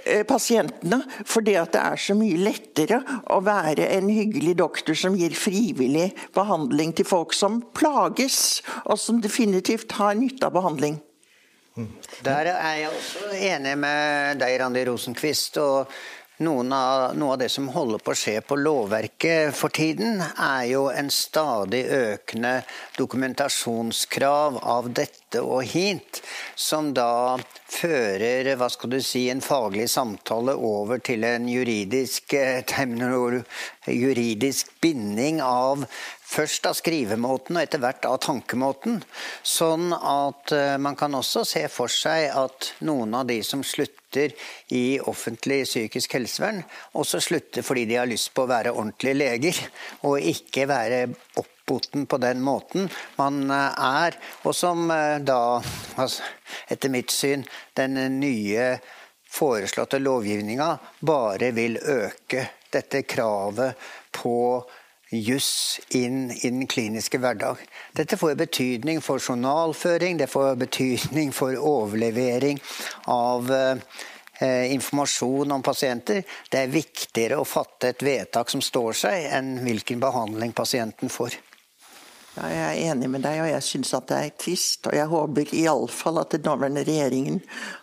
[0.04, 1.02] eh, pasientene.
[1.26, 3.02] Fordi at det er så mye lettere
[3.34, 9.22] å være en hyggelig doktor som gir frivillig behandling til folk som plages, og som
[9.24, 11.00] definitivt har nytte av behandling.
[12.26, 15.58] Der er jeg også enig med deg, Randi Rosenquist.
[15.58, 15.94] og
[16.42, 20.88] av, noe av det som holder på å skje på lovverket for tiden, er jo
[20.90, 22.54] en stadig økende
[22.98, 26.22] dokumentasjonskrav av dette og hint,
[26.56, 27.38] som da
[27.72, 32.66] fører hva skal du si, en faglig samtale over til en juridisk, eh,
[33.88, 35.88] juridisk binding av
[36.32, 39.02] Først av skrivemåten og etter hvert av tankemåten.
[39.44, 44.32] Sånn at eh, man kan også se for seg at noen av de som slutter
[44.72, 46.64] i offentlig psykisk helsevern,
[46.96, 49.60] også slutter fordi de har lyst på å være ordentlige leger,
[50.08, 51.02] og ikke være
[51.62, 54.18] oppboten på den måten man eh, er.
[54.44, 55.62] Og som eh, da,
[55.96, 56.24] altså,
[56.68, 58.78] etter mitt syn, den nye
[59.32, 63.80] foreslåtte lovgivninga bare vil øke dette kravet
[64.12, 64.64] på
[65.12, 67.60] juss inn i den kliniske hverdag.
[67.96, 72.60] Dette får betydning for journalføring, det får betydning for overlevering
[73.12, 76.24] av eh, informasjon om pasienter.
[76.48, 81.36] Det er viktigere å fatte et vedtak som står seg, enn hvilken behandling pasienten får.
[82.32, 84.88] Ja, jeg er enig med deg, og jeg syns at det er trist.
[84.88, 87.42] Og jeg håper iallfall at den nåværende regjeringen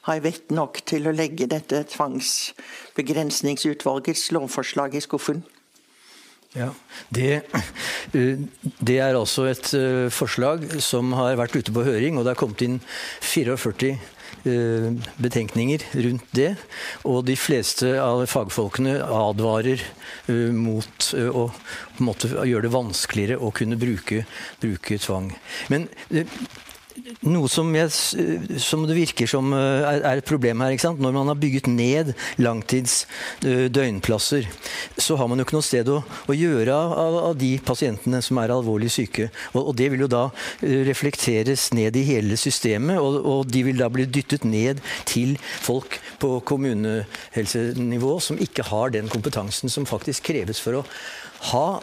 [0.08, 5.44] har vett nok til å legge dette tvangsbegrensningsutvalgets lovforslag i skuffen.
[6.56, 6.72] Ja,
[7.12, 7.44] det,
[8.16, 8.40] eh,
[8.80, 12.40] det, er altså et eh, forslag som har vært ute på høring, og det er
[12.40, 12.80] kommet inn
[13.20, 14.00] 44 eh,
[15.18, 16.52] betenkninger rundt det.
[17.08, 19.82] Og de fleste av fagfolkene advarer
[20.54, 21.48] mot å
[21.98, 24.24] gjøre det vanskeligere å kunne bruke,
[24.62, 25.32] bruke tvang.
[25.72, 25.88] Men
[27.28, 27.90] noe som, jeg,
[28.62, 30.76] som, det virker som eh, er, et problem her.
[30.98, 33.02] Når man har bygget ned langtids
[33.46, 34.48] eh, døgnplasser,
[34.98, 38.40] så har man jo ikke noe sted å, å gjøre av, av, de pasientene som
[38.42, 39.28] er alvorlig syke.
[39.54, 40.24] Og, og, det vil jo da
[40.62, 45.36] eh, reflekteres ned i hele systemet, og, og de vil da bli dyttet ned til
[45.42, 50.86] folk på kommunehelsenivå som ikke har den kompetansen som faktisk kreves for å
[51.50, 51.78] ha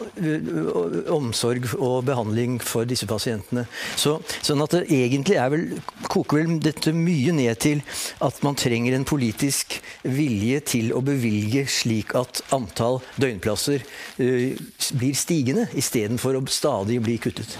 [1.12, 3.66] omsorg og behandling for disse pasientene.
[3.96, 5.66] Så, sånn at det egentlig er vel,
[6.12, 7.82] koker vel dette mye ned til
[8.24, 13.82] at man trenger en politisk vilje til å bevilge slik at antall døgnplasser
[14.20, 14.52] uh,
[14.98, 17.56] blir stigende, istedenfor å stadig bli kuttet.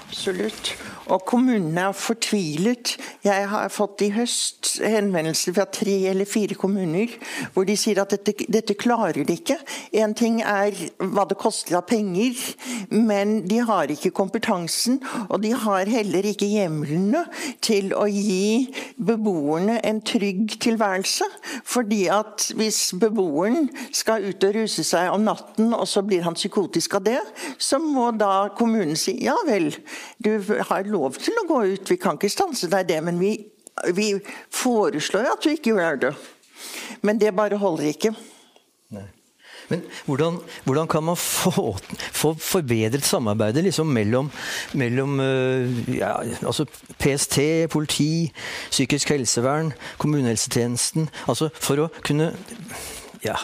[0.00, 0.74] Absolutt.
[1.10, 2.92] Og kommunene er fortvilet.
[3.26, 7.10] Jeg har fått i høst henvendelser fra tre eller fire kommuner
[7.54, 9.56] hvor de sier at dette, dette klarer de ikke.
[9.96, 12.38] Én ting er hva det koster av penger,
[12.94, 15.00] men de har ikke kompetansen.
[15.28, 17.24] Og de har heller ikke hjemlene
[17.64, 18.70] til å gi
[19.00, 21.26] beboerne en trygg tilværelse.
[21.66, 26.38] Fordi at hvis beboeren skal ut og ruse seg om natten, og så blir han
[26.38, 27.18] psykotisk av det,
[27.58, 29.72] så må da kommunen si ja vel,
[30.22, 30.36] du
[30.70, 33.34] har lov lov til å gå ut, vi kan ikke stanse deg det, men vi,
[33.96, 34.12] vi
[34.54, 36.12] foreslår at du ikke gjør det.
[37.06, 38.12] Men det bare holder ikke.
[39.70, 41.78] Men hvordan, hvordan, kan man få,
[42.12, 44.30] få forbedret samarbeidet liksom mellom,
[44.74, 46.66] mellom øh, ja, altså
[46.98, 47.38] PST,
[47.70, 48.32] politi,
[48.70, 51.06] psykisk helsevern, kommunehelsetjenesten?
[51.28, 52.32] Altså for å kunne
[53.24, 53.36] ja,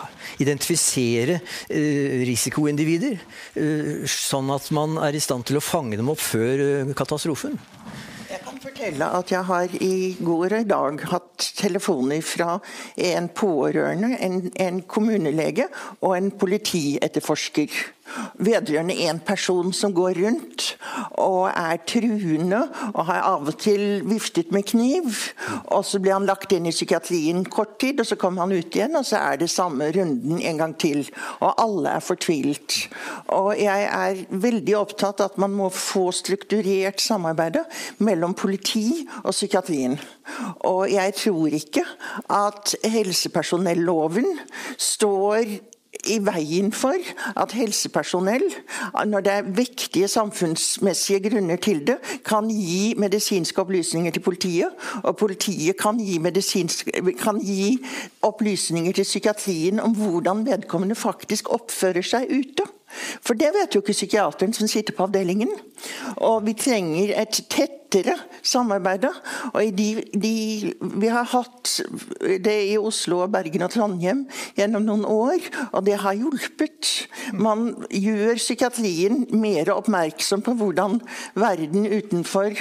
[0.42, 3.18] identifisere eh, risikoindivider,
[3.60, 7.58] eh, sånn at man er i stand til å fange dem opp før eh, katastrofen?
[8.26, 12.58] Jeg kan fortelle at jeg har i går og i dag hatt telefoner fra
[12.96, 15.68] en pårørende, en, en kommunelege
[16.00, 17.84] og en politietterforsker
[18.38, 20.66] vedrørende en person som går rundt
[21.20, 25.08] og er truende og har av og til viftet med kniv.
[25.74, 28.76] Og så blir han lagt inn i psykiatrien kort tid, og så kommer han ut
[28.76, 31.04] igjen, og så er det samme runden en gang til.
[31.40, 32.78] Og alle er fortvilt.
[33.34, 37.64] Og jeg er veldig opptatt av at man må få strukturert samarbeidet
[37.98, 39.98] mellom politi og psykiatrien.
[40.66, 41.84] Og jeg tror ikke
[42.32, 44.38] at helsepersonelloven
[44.78, 45.58] står
[46.04, 46.94] i veien for
[47.40, 48.44] at helsepersonell,
[49.06, 54.70] når det er vektige samfunnsmessige grunner til det, kan gi medisinske opplysninger til politiet.
[55.02, 56.18] Og politiet kan gi,
[57.22, 57.78] kan gi
[58.22, 62.75] opplysninger til psykiatrien om hvordan vedkommende faktisk oppfører seg ute.
[63.24, 65.50] For det vet jo ikke psykiateren som sitter på avdelingen.
[66.24, 68.14] Og vi trenger et tettere
[68.46, 69.08] samarbeid.
[69.52, 70.34] Og de, de,
[71.02, 71.76] vi har hatt
[72.44, 74.24] det i Oslo, Bergen og Trondheim
[74.58, 76.92] gjennom noen år, og det har hjulpet.
[77.34, 81.00] Man gjør psykiatrien mer oppmerksom på hvordan
[81.34, 82.54] verden utenfor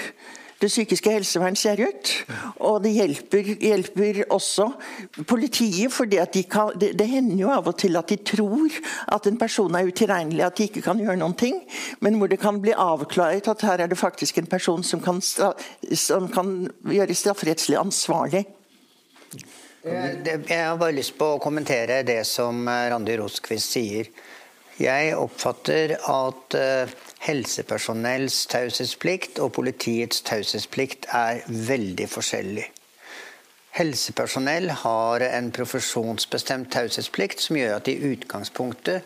[0.62, 2.12] det psykiske helsevern ser ut.
[2.64, 4.70] Og det hjelper, hjelper også
[5.28, 6.22] politiet, for de
[6.80, 8.78] det, det, hender jo av og til at de tror
[9.12, 11.60] at en person er utilregnelig, at de ikke kan gjøre noen ting.
[12.00, 15.22] Men hvor det kan bli avklart at her er det faktisk en person som kan,
[15.22, 16.56] som kan
[16.88, 18.46] gjøre strafferettslig ansvarlig.
[19.86, 24.10] Jeg har bare lyst på å kommentere det som Randi Roskvist sier.
[24.82, 32.66] Jeg oppfatter at eh, helsepersonells taushetsplikt og politiets taushetsplikt er veldig forskjellig.
[33.76, 39.04] Helsepersonell har en profesjonsbestemt taushetsplikt som gjør at i utgangspunktet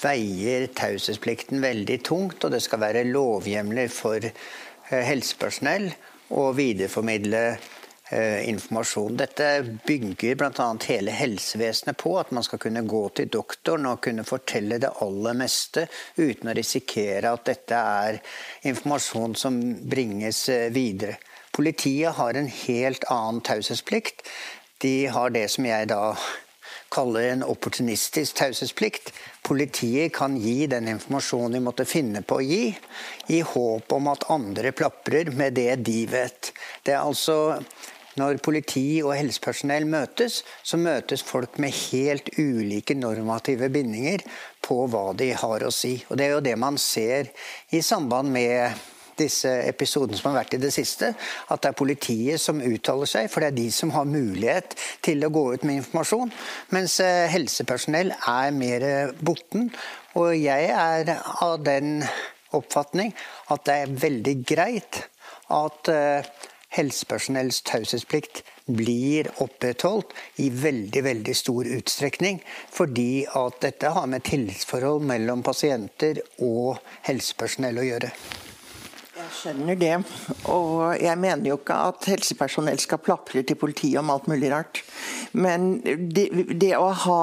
[0.00, 5.90] veier taushetsplikten veldig tungt, og det skal være lovhjemler for eh, helsepersonell
[6.34, 7.42] å videreformidle
[8.12, 9.16] informasjon.
[9.18, 9.46] Dette
[9.86, 10.66] bygger bl.a.
[10.86, 15.34] hele helsevesenet på at man skal kunne gå til doktoren og kunne fortelle det aller
[15.34, 18.20] meste uten å risikere at dette er
[18.70, 19.58] informasjon som
[19.90, 21.18] bringes eh, videre.
[21.56, 24.26] Politiet har en helt annen taushetsplikt.
[24.78, 26.14] De har det som jeg da
[26.92, 29.12] kaller en opportunistisk taushetsplikt.
[29.42, 32.70] Politiet kan gi den informasjonen de måtte finne på å gi,
[33.32, 36.52] i håp om at andre plaprer med det de vet.
[36.84, 37.56] Det er altså
[38.16, 44.24] når politi og helsepersonell møtes, så møtes folk med helt ulike normative bindinger
[44.64, 45.98] på hva de har å si.
[46.08, 47.32] Og Det er jo det man ser
[47.70, 48.84] i samband med
[49.16, 51.12] disse episodene som har vært i det siste,
[51.48, 55.24] at det er politiet som uttaler seg, for det er de som har mulighet til
[55.24, 56.32] å gå ut med informasjon.
[56.76, 58.86] Mens eh, helsepersonell er mer
[59.24, 59.70] botten.
[60.20, 61.14] Og jeg er
[61.44, 62.00] av den
[62.56, 63.12] oppfatning
[63.52, 65.00] at det er veldig greit
[65.52, 66.28] at eh,
[66.76, 72.40] helsepersonells taushetsplikt blir opprettholdt i veldig veldig stor utstrekning.
[72.72, 76.76] Fordi at dette har med tillitsforhold mellom pasienter og
[77.08, 78.12] helsepersonell å gjøre.
[79.16, 79.94] Jeg skjønner det.
[80.52, 84.82] Og jeg mener jo ikke at helsepersonell skal plapre til politiet om alt mulig rart.
[85.32, 86.28] Men det,
[86.60, 87.22] det å ha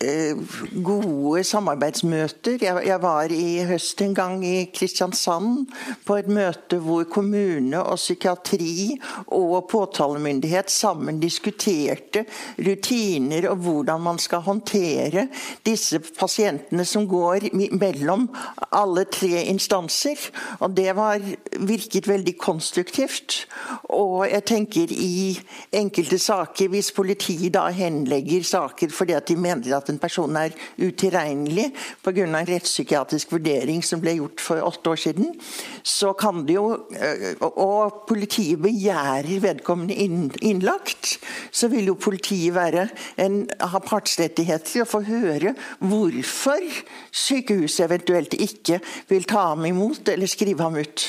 [0.00, 2.56] gode samarbeidsmøter.
[2.86, 5.66] Jeg, var i høst en gang i Kristiansand
[6.08, 8.96] på et møte hvor kommune og psykiatri
[9.26, 12.24] og påtalemyndighet sammen diskuterte
[12.56, 15.26] rutiner og hvordan man skal håndtere
[15.68, 18.30] disse pasientene som går mellom
[18.72, 20.16] alle tre instanser.
[20.64, 21.20] Og det var,
[21.60, 23.44] virket veldig konstruktivt.
[23.92, 25.36] Og jeg tenker i
[25.76, 30.56] enkelte saker, hvis politiet da henlegger saker fordi at de mener at en person er
[30.78, 31.70] utilregnelig
[32.04, 32.24] pga.
[32.24, 35.34] en rettspsykiatrisk vurdering som ble gjort for åtte år siden,
[35.82, 41.18] så kan det jo øh, Og politiet begjærer vedkommende innlagt,
[41.52, 46.64] så vil jo politiet være en, ha partsrettighet til å få høre hvorfor
[47.12, 51.06] sykehuset eventuelt ikke vil ta ham imot eller skrive ham ut.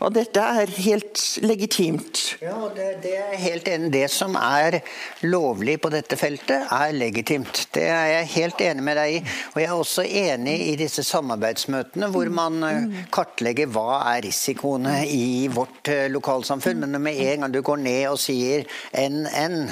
[0.00, 2.22] Og dette er helt legitimt.
[2.42, 3.92] Ja, det, det er helt enig.
[3.94, 4.80] Det som er
[5.26, 7.66] lovlig på dette feltet, er legitimt.
[7.74, 9.22] Det er jeg helt enig med deg i.
[9.52, 15.00] Og jeg er også enig i disse samarbeidsmøtene hvor man eh, kartlegger hva er risikoene
[15.08, 16.84] i vårt eh, lokalsamfunn.
[16.84, 19.68] Men med en gang du går ned og sier NN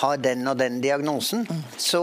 [0.00, 1.44] har den og den diagnosen,
[1.76, 2.02] så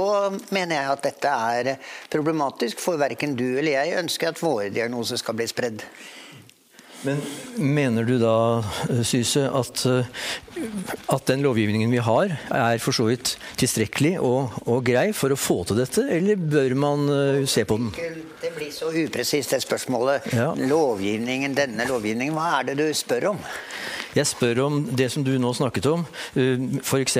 [0.53, 1.71] mener jeg at dette er
[2.13, 2.81] problematisk.
[2.83, 5.85] For verken du eller jeg ønsker at våre diagnoser skal bli spredd.
[7.05, 7.21] Men
[7.55, 10.05] mener du da, eh, Syse, at, eh,
[11.13, 15.37] at, den lovgivningen vi har, er for så vidt tilstrekkelig og, og, grei for å
[15.37, 17.91] få til dette, eller bør man eh, se på den?
[18.41, 20.31] Det blir så upresist, det spørsmålet.
[20.33, 20.53] Ja.
[20.57, 23.45] Lovgivningen, denne lovgivningen, hva er det du spør om?
[24.17, 27.19] Jeg spør om det som du nå snakket om, f.eks.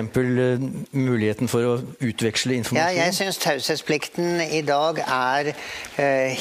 [0.98, 2.96] muligheten for å utveksle informasjon.
[2.98, 5.52] Ja, jeg syns taushetsplikten i dag er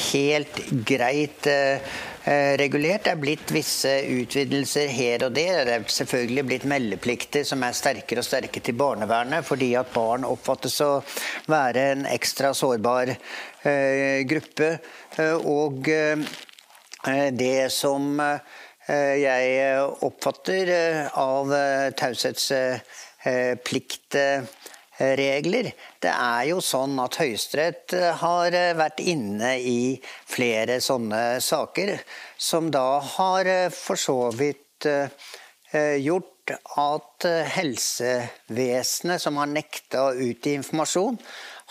[0.07, 1.45] helt greit
[1.77, 1.79] Eh,
[2.27, 3.05] regulert.
[3.05, 5.65] Det er blitt visse utvidelser her og der.
[5.67, 10.27] Det er selvfølgelig blitt meldeplikter som er sterkere og sterkere til barnevernet, fordi at barn
[10.27, 11.03] oppfattes å
[11.47, 14.69] være en ekstra sårbar eh, gruppe.
[15.17, 15.87] Eh, og
[17.39, 18.19] det som
[18.87, 20.67] jeg oppfatter
[21.19, 21.51] av
[21.99, 24.15] taushetsplikt
[24.99, 25.71] regler.
[26.03, 29.97] Det er jo sånn at Høyesterett eh, har eh, vært inne i
[30.29, 31.95] flere sånne saker,
[32.37, 34.85] som da har eh, for så vidt
[35.97, 41.17] gjort at helsevesenet, som har nekta å utgi informasjon,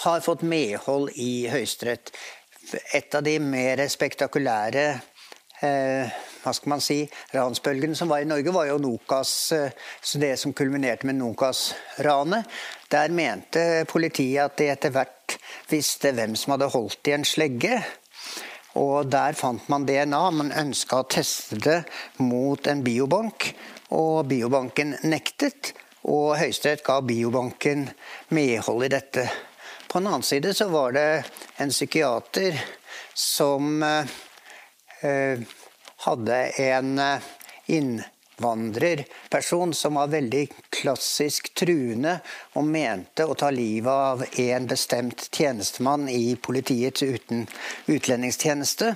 [0.02, 2.10] har fått medhold i Høyesterett.
[2.98, 4.88] Et av de mer spektakulære
[5.64, 7.00] eh, hva skal man si,
[7.34, 9.70] ransbølgen som var i Norge, var jo Nokas, eh,
[10.20, 12.46] det som kulminerte med Nokas-ranet.
[12.92, 15.38] Der mente politiet at de etter hvert
[15.70, 17.80] visste hvem som hadde holdt i en slegge.
[18.76, 20.22] Og der fant man DNA.
[20.30, 21.80] Man ønska å teste det
[22.20, 23.50] mot en biobank,
[23.96, 25.72] og biobanken nektet.
[26.06, 27.88] Og Høyesterett ga biobanken
[28.36, 29.26] medhold i dette.
[29.88, 31.24] På den annen side så var det
[31.62, 32.58] en psykiater
[33.16, 34.14] som eh,
[36.06, 37.22] hadde en eh,
[37.66, 42.18] innvandrerperson som var veldig klassisk truende
[42.54, 47.46] og mente å ta livet av en bestemt tjenestemann i politiets uten,
[47.86, 48.94] utlendingstjeneste.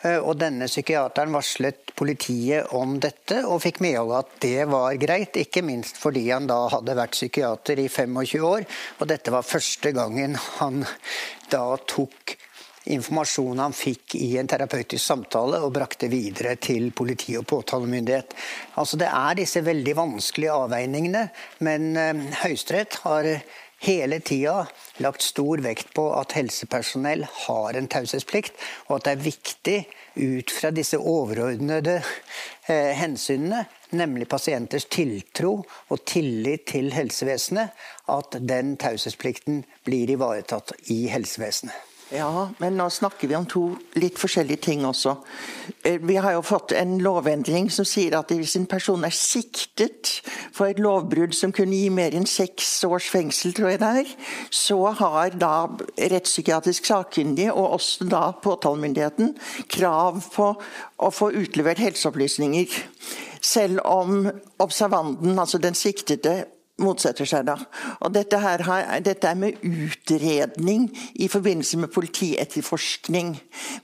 [0.00, 5.36] Eh, og denne psykiateren varslet politiet om dette, og fikk medhold at det var greit.
[5.36, 8.64] Ikke minst fordi han da hadde vært psykiater i 25 år,
[8.98, 10.86] og dette var første gangen han
[11.52, 12.38] da tok
[12.94, 18.36] informasjon han fikk i en terapeutisk samtale og brakte videre til politi og påtalemyndighet.
[18.80, 21.26] Altså Det er disse veldig vanskelige avveiningene,
[21.66, 23.34] men eh, Høyesterett har
[23.80, 24.66] hele tida
[25.00, 28.52] lagt stor vekt på at helsepersonell har en taushetsplikt,
[28.88, 29.78] og at det er viktig
[30.20, 33.64] ut fra disse overordnede eh, hensynene,
[33.96, 37.72] nemlig pasienters tiltro og tillit til helsevesenet,
[38.10, 41.89] at den taushetsplikten blir ivaretatt i helsevesenet.
[42.10, 43.60] Ja, men nå snakker vi om to
[43.94, 45.12] litt forskjellige ting også.
[45.86, 50.16] Eh, vi har jo fått en lovendring som sier at hvis en person er siktet
[50.50, 54.12] for et lovbrudd som kunne gi mer enn seks års fengsel, tror jeg det er,
[54.50, 55.54] så har da
[56.10, 59.36] rettspsykiatrisk sakkyndig, og også da påtalemyndigheten,
[59.70, 60.50] krav på
[60.98, 62.74] å få utlevert helseopplysninger.
[63.38, 64.26] Selv om
[64.58, 66.40] observanten, altså den siktede,
[66.80, 67.56] motsetter seg da.
[68.00, 68.64] Og dette, her,
[69.04, 73.36] dette er med utredning i forbindelse med politietterforskning.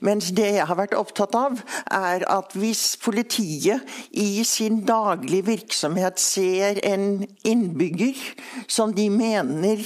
[0.05, 1.61] Mens det jeg har vært opptatt av,
[1.93, 8.19] er at hvis politiet i sin daglige virksomhet ser en innbygger
[8.67, 9.85] som de mener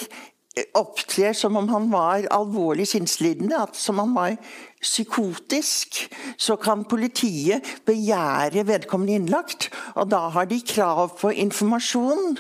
[0.75, 4.35] opptrer som om han var alvorlig sinnslidende, som han var
[4.81, 6.01] psykotisk,
[6.37, 9.69] så kan politiet begjære vedkommende innlagt.
[9.95, 12.37] Og da har de krav på informasjon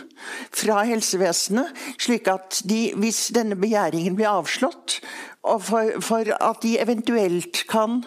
[0.53, 1.69] fra helsevesenet,
[2.01, 4.99] slik at de, hvis denne begjæringen blir avslått,
[5.41, 8.03] og for, for at de eventuelt kan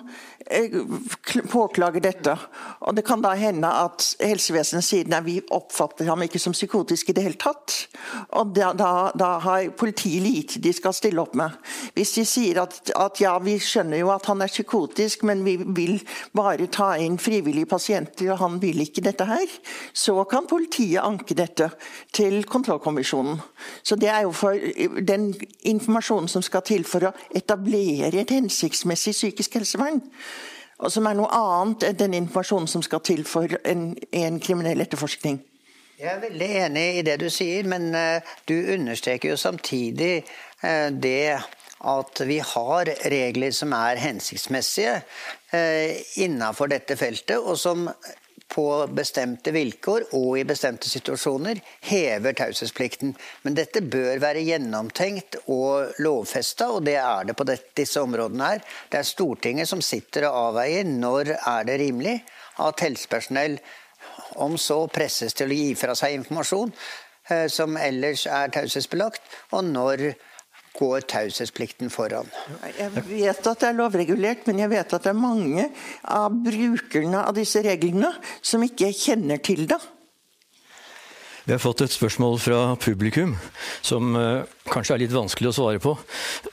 [0.46, 0.70] Eh,
[1.52, 2.38] påklager dette.
[2.80, 7.08] Og Det kan da hende at helsevesenet sier nei, vi oppfatter ham ikke som psykotisk
[7.10, 7.86] i det hele tatt.
[8.36, 11.56] Og Da, da, da har politiet lite de skal stille opp med.
[11.96, 15.56] Hvis de sier at, at, ja, vi skjønner jo at han er psykotisk, men vi
[15.56, 16.02] vil
[16.36, 19.48] bare ta inn frivillige pasienter, og han vil ikke dette her,
[19.92, 21.70] så kan politiet anke dette
[22.12, 23.40] til kontrollkommisjonen.
[23.82, 24.60] Så det er jo for
[25.00, 25.32] den
[25.64, 30.02] informasjonen som skal til for å etablere et hensiktsmessig psykisk helsevern
[30.78, 34.82] og som er noe annet enn den informasjonen som skal til for en, en kriminell
[34.84, 35.40] etterforskning.
[35.94, 40.24] Jeg er veldig enig i det du sier, men uh, du understreker jo samtidig
[40.64, 41.38] uh, det
[41.84, 44.96] at vi har regler som er hensiktsmessige
[45.54, 47.86] uh, innenfor dette feltet, og som
[48.54, 53.14] på bestemte vilkår og i bestemte situasjoner hever taushetsplikten.
[53.42, 58.62] Men dette bør være gjennomtenkt og lovfesta, og det er det på disse områdene her.
[58.90, 62.20] Det er Stortinget som sitter og avveier når er det rimelig
[62.62, 63.58] at helsepersonell,
[64.38, 69.22] om så presses til å gi fra seg informasjon eh, som ellers er taushetsbelagt,
[69.56, 70.12] og når
[70.74, 72.28] går taushetsplikten foran.
[72.78, 75.68] Jeg vet at det er lovregulert, men jeg vet at det er mange
[76.02, 78.10] av brukerne av disse reglene
[78.42, 79.78] som ikke kjenner til det.
[81.44, 83.34] Vi har fått et spørsmål fra publikum
[83.84, 85.92] som uh, kanskje er litt vanskelig å svare på.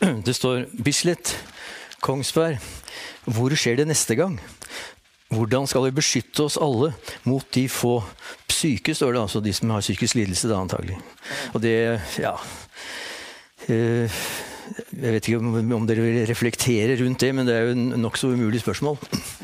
[0.27, 1.31] Det står Bislett,
[2.03, 2.59] Kongsberg.
[3.31, 4.35] Hvor skjer det neste gang?
[5.31, 6.91] Hvordan skal vi beskytte oss alle
[7.23, 8.01] mot de få
[8.51, 10.97] syke, står det altså, de som har psykisk lidelse, da antagelig.
[11.55, 11.73] Og det,
[12.19, 13.10] ja Eh,
[14.71, 15.39] jeg vet ikke
[15.75, 18.97] om dere vil reflektere rundt det, men det er jo et nokså umulig spørsmål.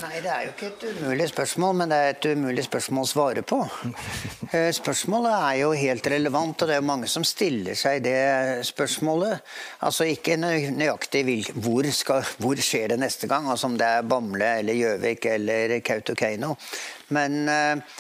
[0.04, 3.10] Nei, det er jo ikke et umulig spørsmål, men det er et umulig spørsmål å
[3.12, 3.60] svare på.
[4.52, 8.18] Eh, spørsmålet er jo helt relevant, og det er mange som stiller seg det
[8.68, 9.44] spørsmålet.
[9.88, 14.54] Altså ikke nøyaktig hvor, skal, hvor skjer det neste gang, altså om det er Bamble
[14.62, 16.56] eller Gjøvik eller Kautokeino.
[17.16, 17.98] Men eh,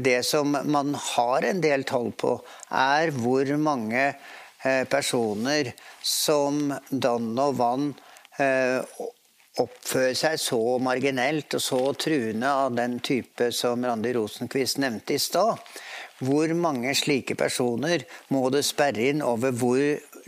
[0.00, 2.38] det som man har en del tall på,
[2.72, 4.37] er hvor mange Eh,
[4.90, 7.92] personer som dann og vann
[8.38, 8.80] eh,
[9.58, 15.22] oppfører seg så marginelt og så truende av den type som Randi Rosenquist nevnte i
[15.22, 15.58] stad.
[16.18, 18.02] Hvor mange slike personer
[18.34, 19.82] må du sperre inn over hvor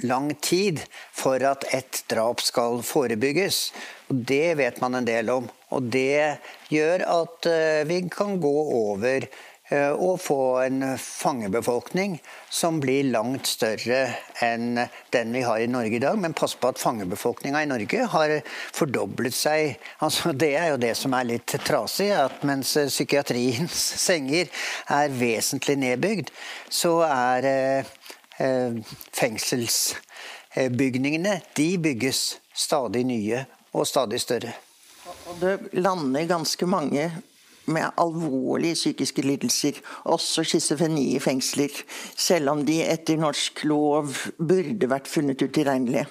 [0.07, 0.78] lang tid
[1.11, 3.70] for at ett drap skal forebygges?
[4.11, 5.49] Og det vet man en del om.
[5.74, 6.39] Og det
[6.70, 12.16] gjør at eh, vi kan gå over Eh, og få en fangebefolkning
[12.51, 14.81] som blir langt større enn
[15.14, 16.18] den vi har i Norge i dag.
[16.18, 18.43] Men pass på at fangebefolkninga i Norge har
[18.75, 19.77] fordoblet seg.
[20.03, 24.47] Altså, det er jo det som er litt trasig, at mens psykiatriens senger
[24.91, 26.31] er vesentlig nedbygd,
[26.66, 27.85] så er eh,
[29.14, 34.53] fengselsbygningene de bygges stadig nye og stadig større.
[35.31, 37.11] Og det lander ganske mange
[37.73, 41.83] med alvorlige psykiske lidelser, også schizofreni i fengsler,
[42.16, 46.09] selv om de etter norsk lov burde vært funnet utilregnelige.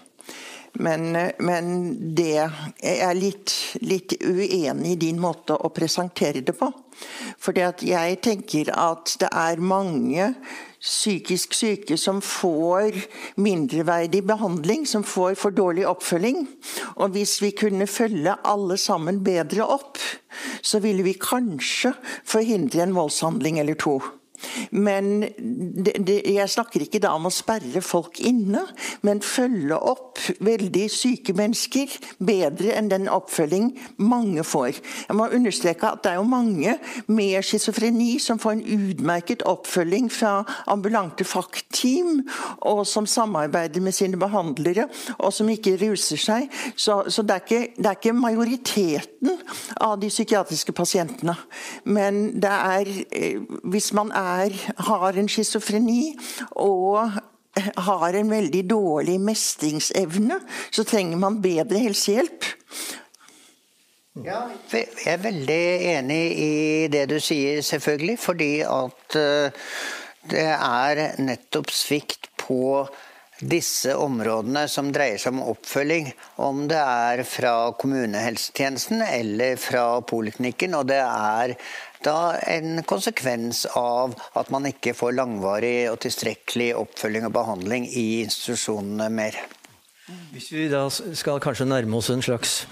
[0.78, 1.72] Men, men
[2.16, 6.70] det jeg er litt, litt uenig i din måte å presentere det på.
[7.40, 10.34] For jeg tenker at det er mange
[10.80, 12.96] psykisk syke som får
[13.40, 16.46] mindreverdig behandling, som får for dårlig oppfølging.
[17.00, 20.00] Og hvis vi kunne følge alle sammen bedre opp,
[20.62, 21.94] så ville vi kanskje
[22.28, 24.00] forhindre en voldshandling eller to.
[24.72, 28.66] Men det, det, jeg snakker ikke da om å sperre folk inne,
[29.06, 31.92] men følge opp veldig syke mennesker
[32.24, 33.72] bedre enn den oppfølging
[34.02, 34.80] mange får.
[35.08, 36.76] Jeg må understreke at det er jo mange
[37.08, 42.24] med schizofreni som får en utmerket oppfølging fra ambulante faktteam,
[42.68, 44.88] og som samarbeider med sine behandlere,
[45.18, 46.50] og som ikke ruser seg.
[46.76, 49.38] Så, så det, er ikke, det, er ikke, majoriteten
[49.86, 51.36] av de psykiatriske pasientene.
[51.84, 54.56] Men det er eh, Hvis man er er,
[54.90, 56.14] har en schizofreni
[56.56, 57.20] og
[57.60, 60.40] har en veldig dårlig mestringsevne,
[60.72, 62.48] så trenger man bedre helsehjelp.
[64.26, 64.42] Ja,
[64.74, 65.64] jeg er veldig
[65.94, 66.54] enig i
[66.92, 68.18] det du sier, selvfølgelig.
[68.20, 69.68] Fordi at eh,
[70.30, 72.88] det er nettopp svikt på
[73.40, 76.10] disse områdene som dreier seg om oppfølging,
[76.44, 80.76] om det er fra kommunehelsetjenesten eller fra poliklinikken.
[80.76, 81.56] Og det er
[82.06, 88.08] da en konsekvens av at man ikke får langvarig og tilstrekkelig oppfølging og behandling i
[88.24, 89.38] institusjonene mer.
[90.34, 92.64] Hvis vi da skal kanskje nærme oss en slags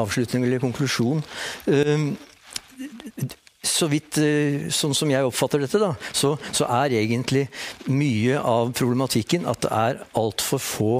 [0.00, 1.22] avslutning eller konklusjon
[3.60, 7.46] så vidt eh, sånn som jeg oppfatter dette, da, så, så, er egentlig
[7.92, 10.94] mye av problematikken at det er altfor få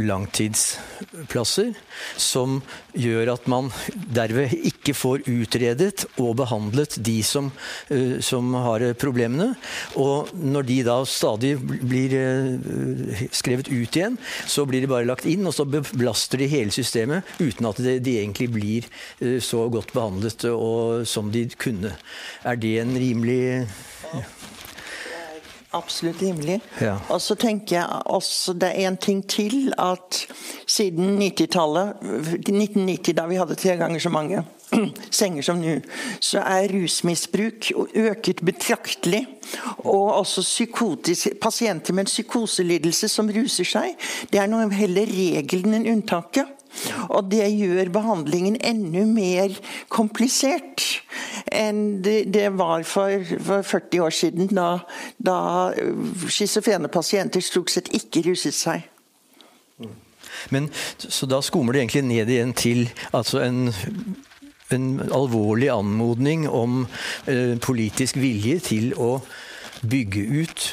[0.00, 1.72] langtidsplasser
[2.20, 2.60] som
[2.92, 3.72] gjør at man
[4.12, 7.52] derved ikke får utredet og behandlet de som,
[7.92, 9.52] uh, som har problemene.
[10.00, 15.28] Og når de da stadig blir uh, skrevet ut igjen, så blir de bare lagt
[15.28, 18.88] inn, og så belaster de hele systemet uten at de, de egentlig blir
[19.22, 21.96] uh, så godt behandlet og, som de kunne kunne.
[22.44, 23.66] Er det en rimelig
[24.12, 24.22] ja.
[25.72, 26.60] Absolutt rimelig.
[26.80, 26.96] Ja.
[27.08, 30.24] Og så tenker jeg også det er en ting til at
[30.66, 34.42] siden 90-tallet, 1990 da vi hadde tre ganger så mange
[35.20, 35.78] senger som nå,
[36.22, 39.24] så er rusmisbruk øket betraktelig.
[39.82, 40.44] Og også
[41.40, 43.98] pasienter med en psykoselidelse som ruser seg.
[44.30, 46.56] Det er noe heller regelen enn unntaket.
[47.10, 49.56] Og det gjør behandlingen enda mer
[49.90, 50.84] komplisert
[51.50, 54.68] enn det, var for, for, 40 år siden, da,
[55.18, 55.38] da
[56.30, 58.86] schizofrene pasienter stort sett ikke ruset seg.
[60.54, 63.72] Men, så da skummer det egentlig ned igjen til altså en,
[64.76, 66.84] en alvorlig anmodning om
[67.26, 69.16] eh, politisk vilje til å
[69.80, 70.68] bygge ut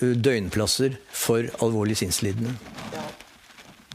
[0.00, 2.56] eh, døgnplasser for alvorlig sinnslidende.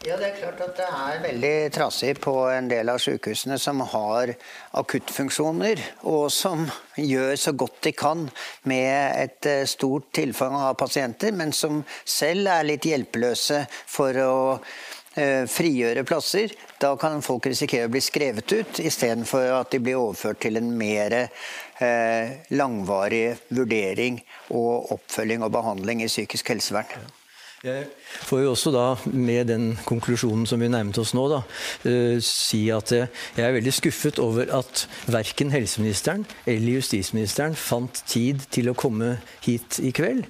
[0.01, 3.83] Ja, Det er klart at det er veldig trasig på en del av sykehusene som
[3.85, 4.31] har
[4.79, 5.77] akuttfunksjoner,
[6.09, 6.63] og som
[6.97, 8.23] gjør så godt de kan
[8.65, 14.33] med et eh, stort tilfang av pasienter, men som selv er litt hjelpeløse for å
[15.11, 16.53] frigjøre plasser.
[16.79, 20.71] Da kan folk risikere å bli skrevet ut, istedenfor at de blir overført til en
[20.77, 24.21] mer eh, langvarig vurdering
[24.55, 27.11] og oppfølging og behandling i psykisk helsevern.
[27.61, 27.83] Jeg
[28.25, 28.83] får jo også da,
[29.13, 31.43] med den konklusjonen som vi nærmet oss nå, da,
[31.85, 38.41] uh, si at jeg er veldig skuffet over at verken helseministeren eller justisministeren fant tid
[38.49, 39.11] til å komme
[39.45, 40.23] hit i kveld.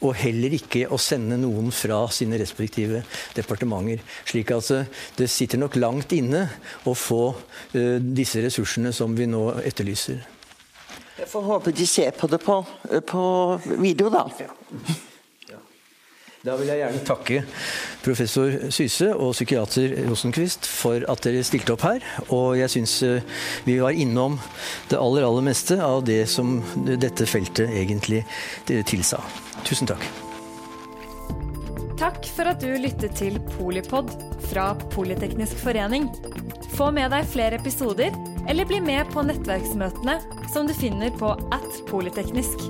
[0.00, 3.02] Og heller ikke å sende noen fra sine respektive
[3.36, 4.00] departementer.
[4.24, 4.88] Slik at uh,
[5.20, 6.46] det sitter nok langt inne
[6.88, 10.24] å få uh, disse ressursene som vi nå etterlyser.
[11.20, 12.62] Jeg får håpe de ser på det på,
[13.12, 13.28] på
[13.76, 14.24] video, da.
[14.40, 15.04] Ja.
[16.46, 17.40] Da vil jeg gjerne takke
[18.04, 22.04] professor Syse og psykiater Rosenquist for at dere stilte opp her.
[22.30, 24.38] Og jeg syns eh, vi var innom
[24.90, 28.22] det aller, aller meste av det som dette feltet egentlig
[28.68, 29.18] tilsa.
[29.66, 30.06] Tusen takk.
[31.98, 34.12] Takk for at du lyttet til Polipod
[34.52, 36.06] fra Politeknisk forening.
[36.78, 38.14] Få med deg flere episoder,
[38.46, 40.20] eller bli med på nettverksmøtene
[40.54, 42.68] som du finner på at polyteknisk.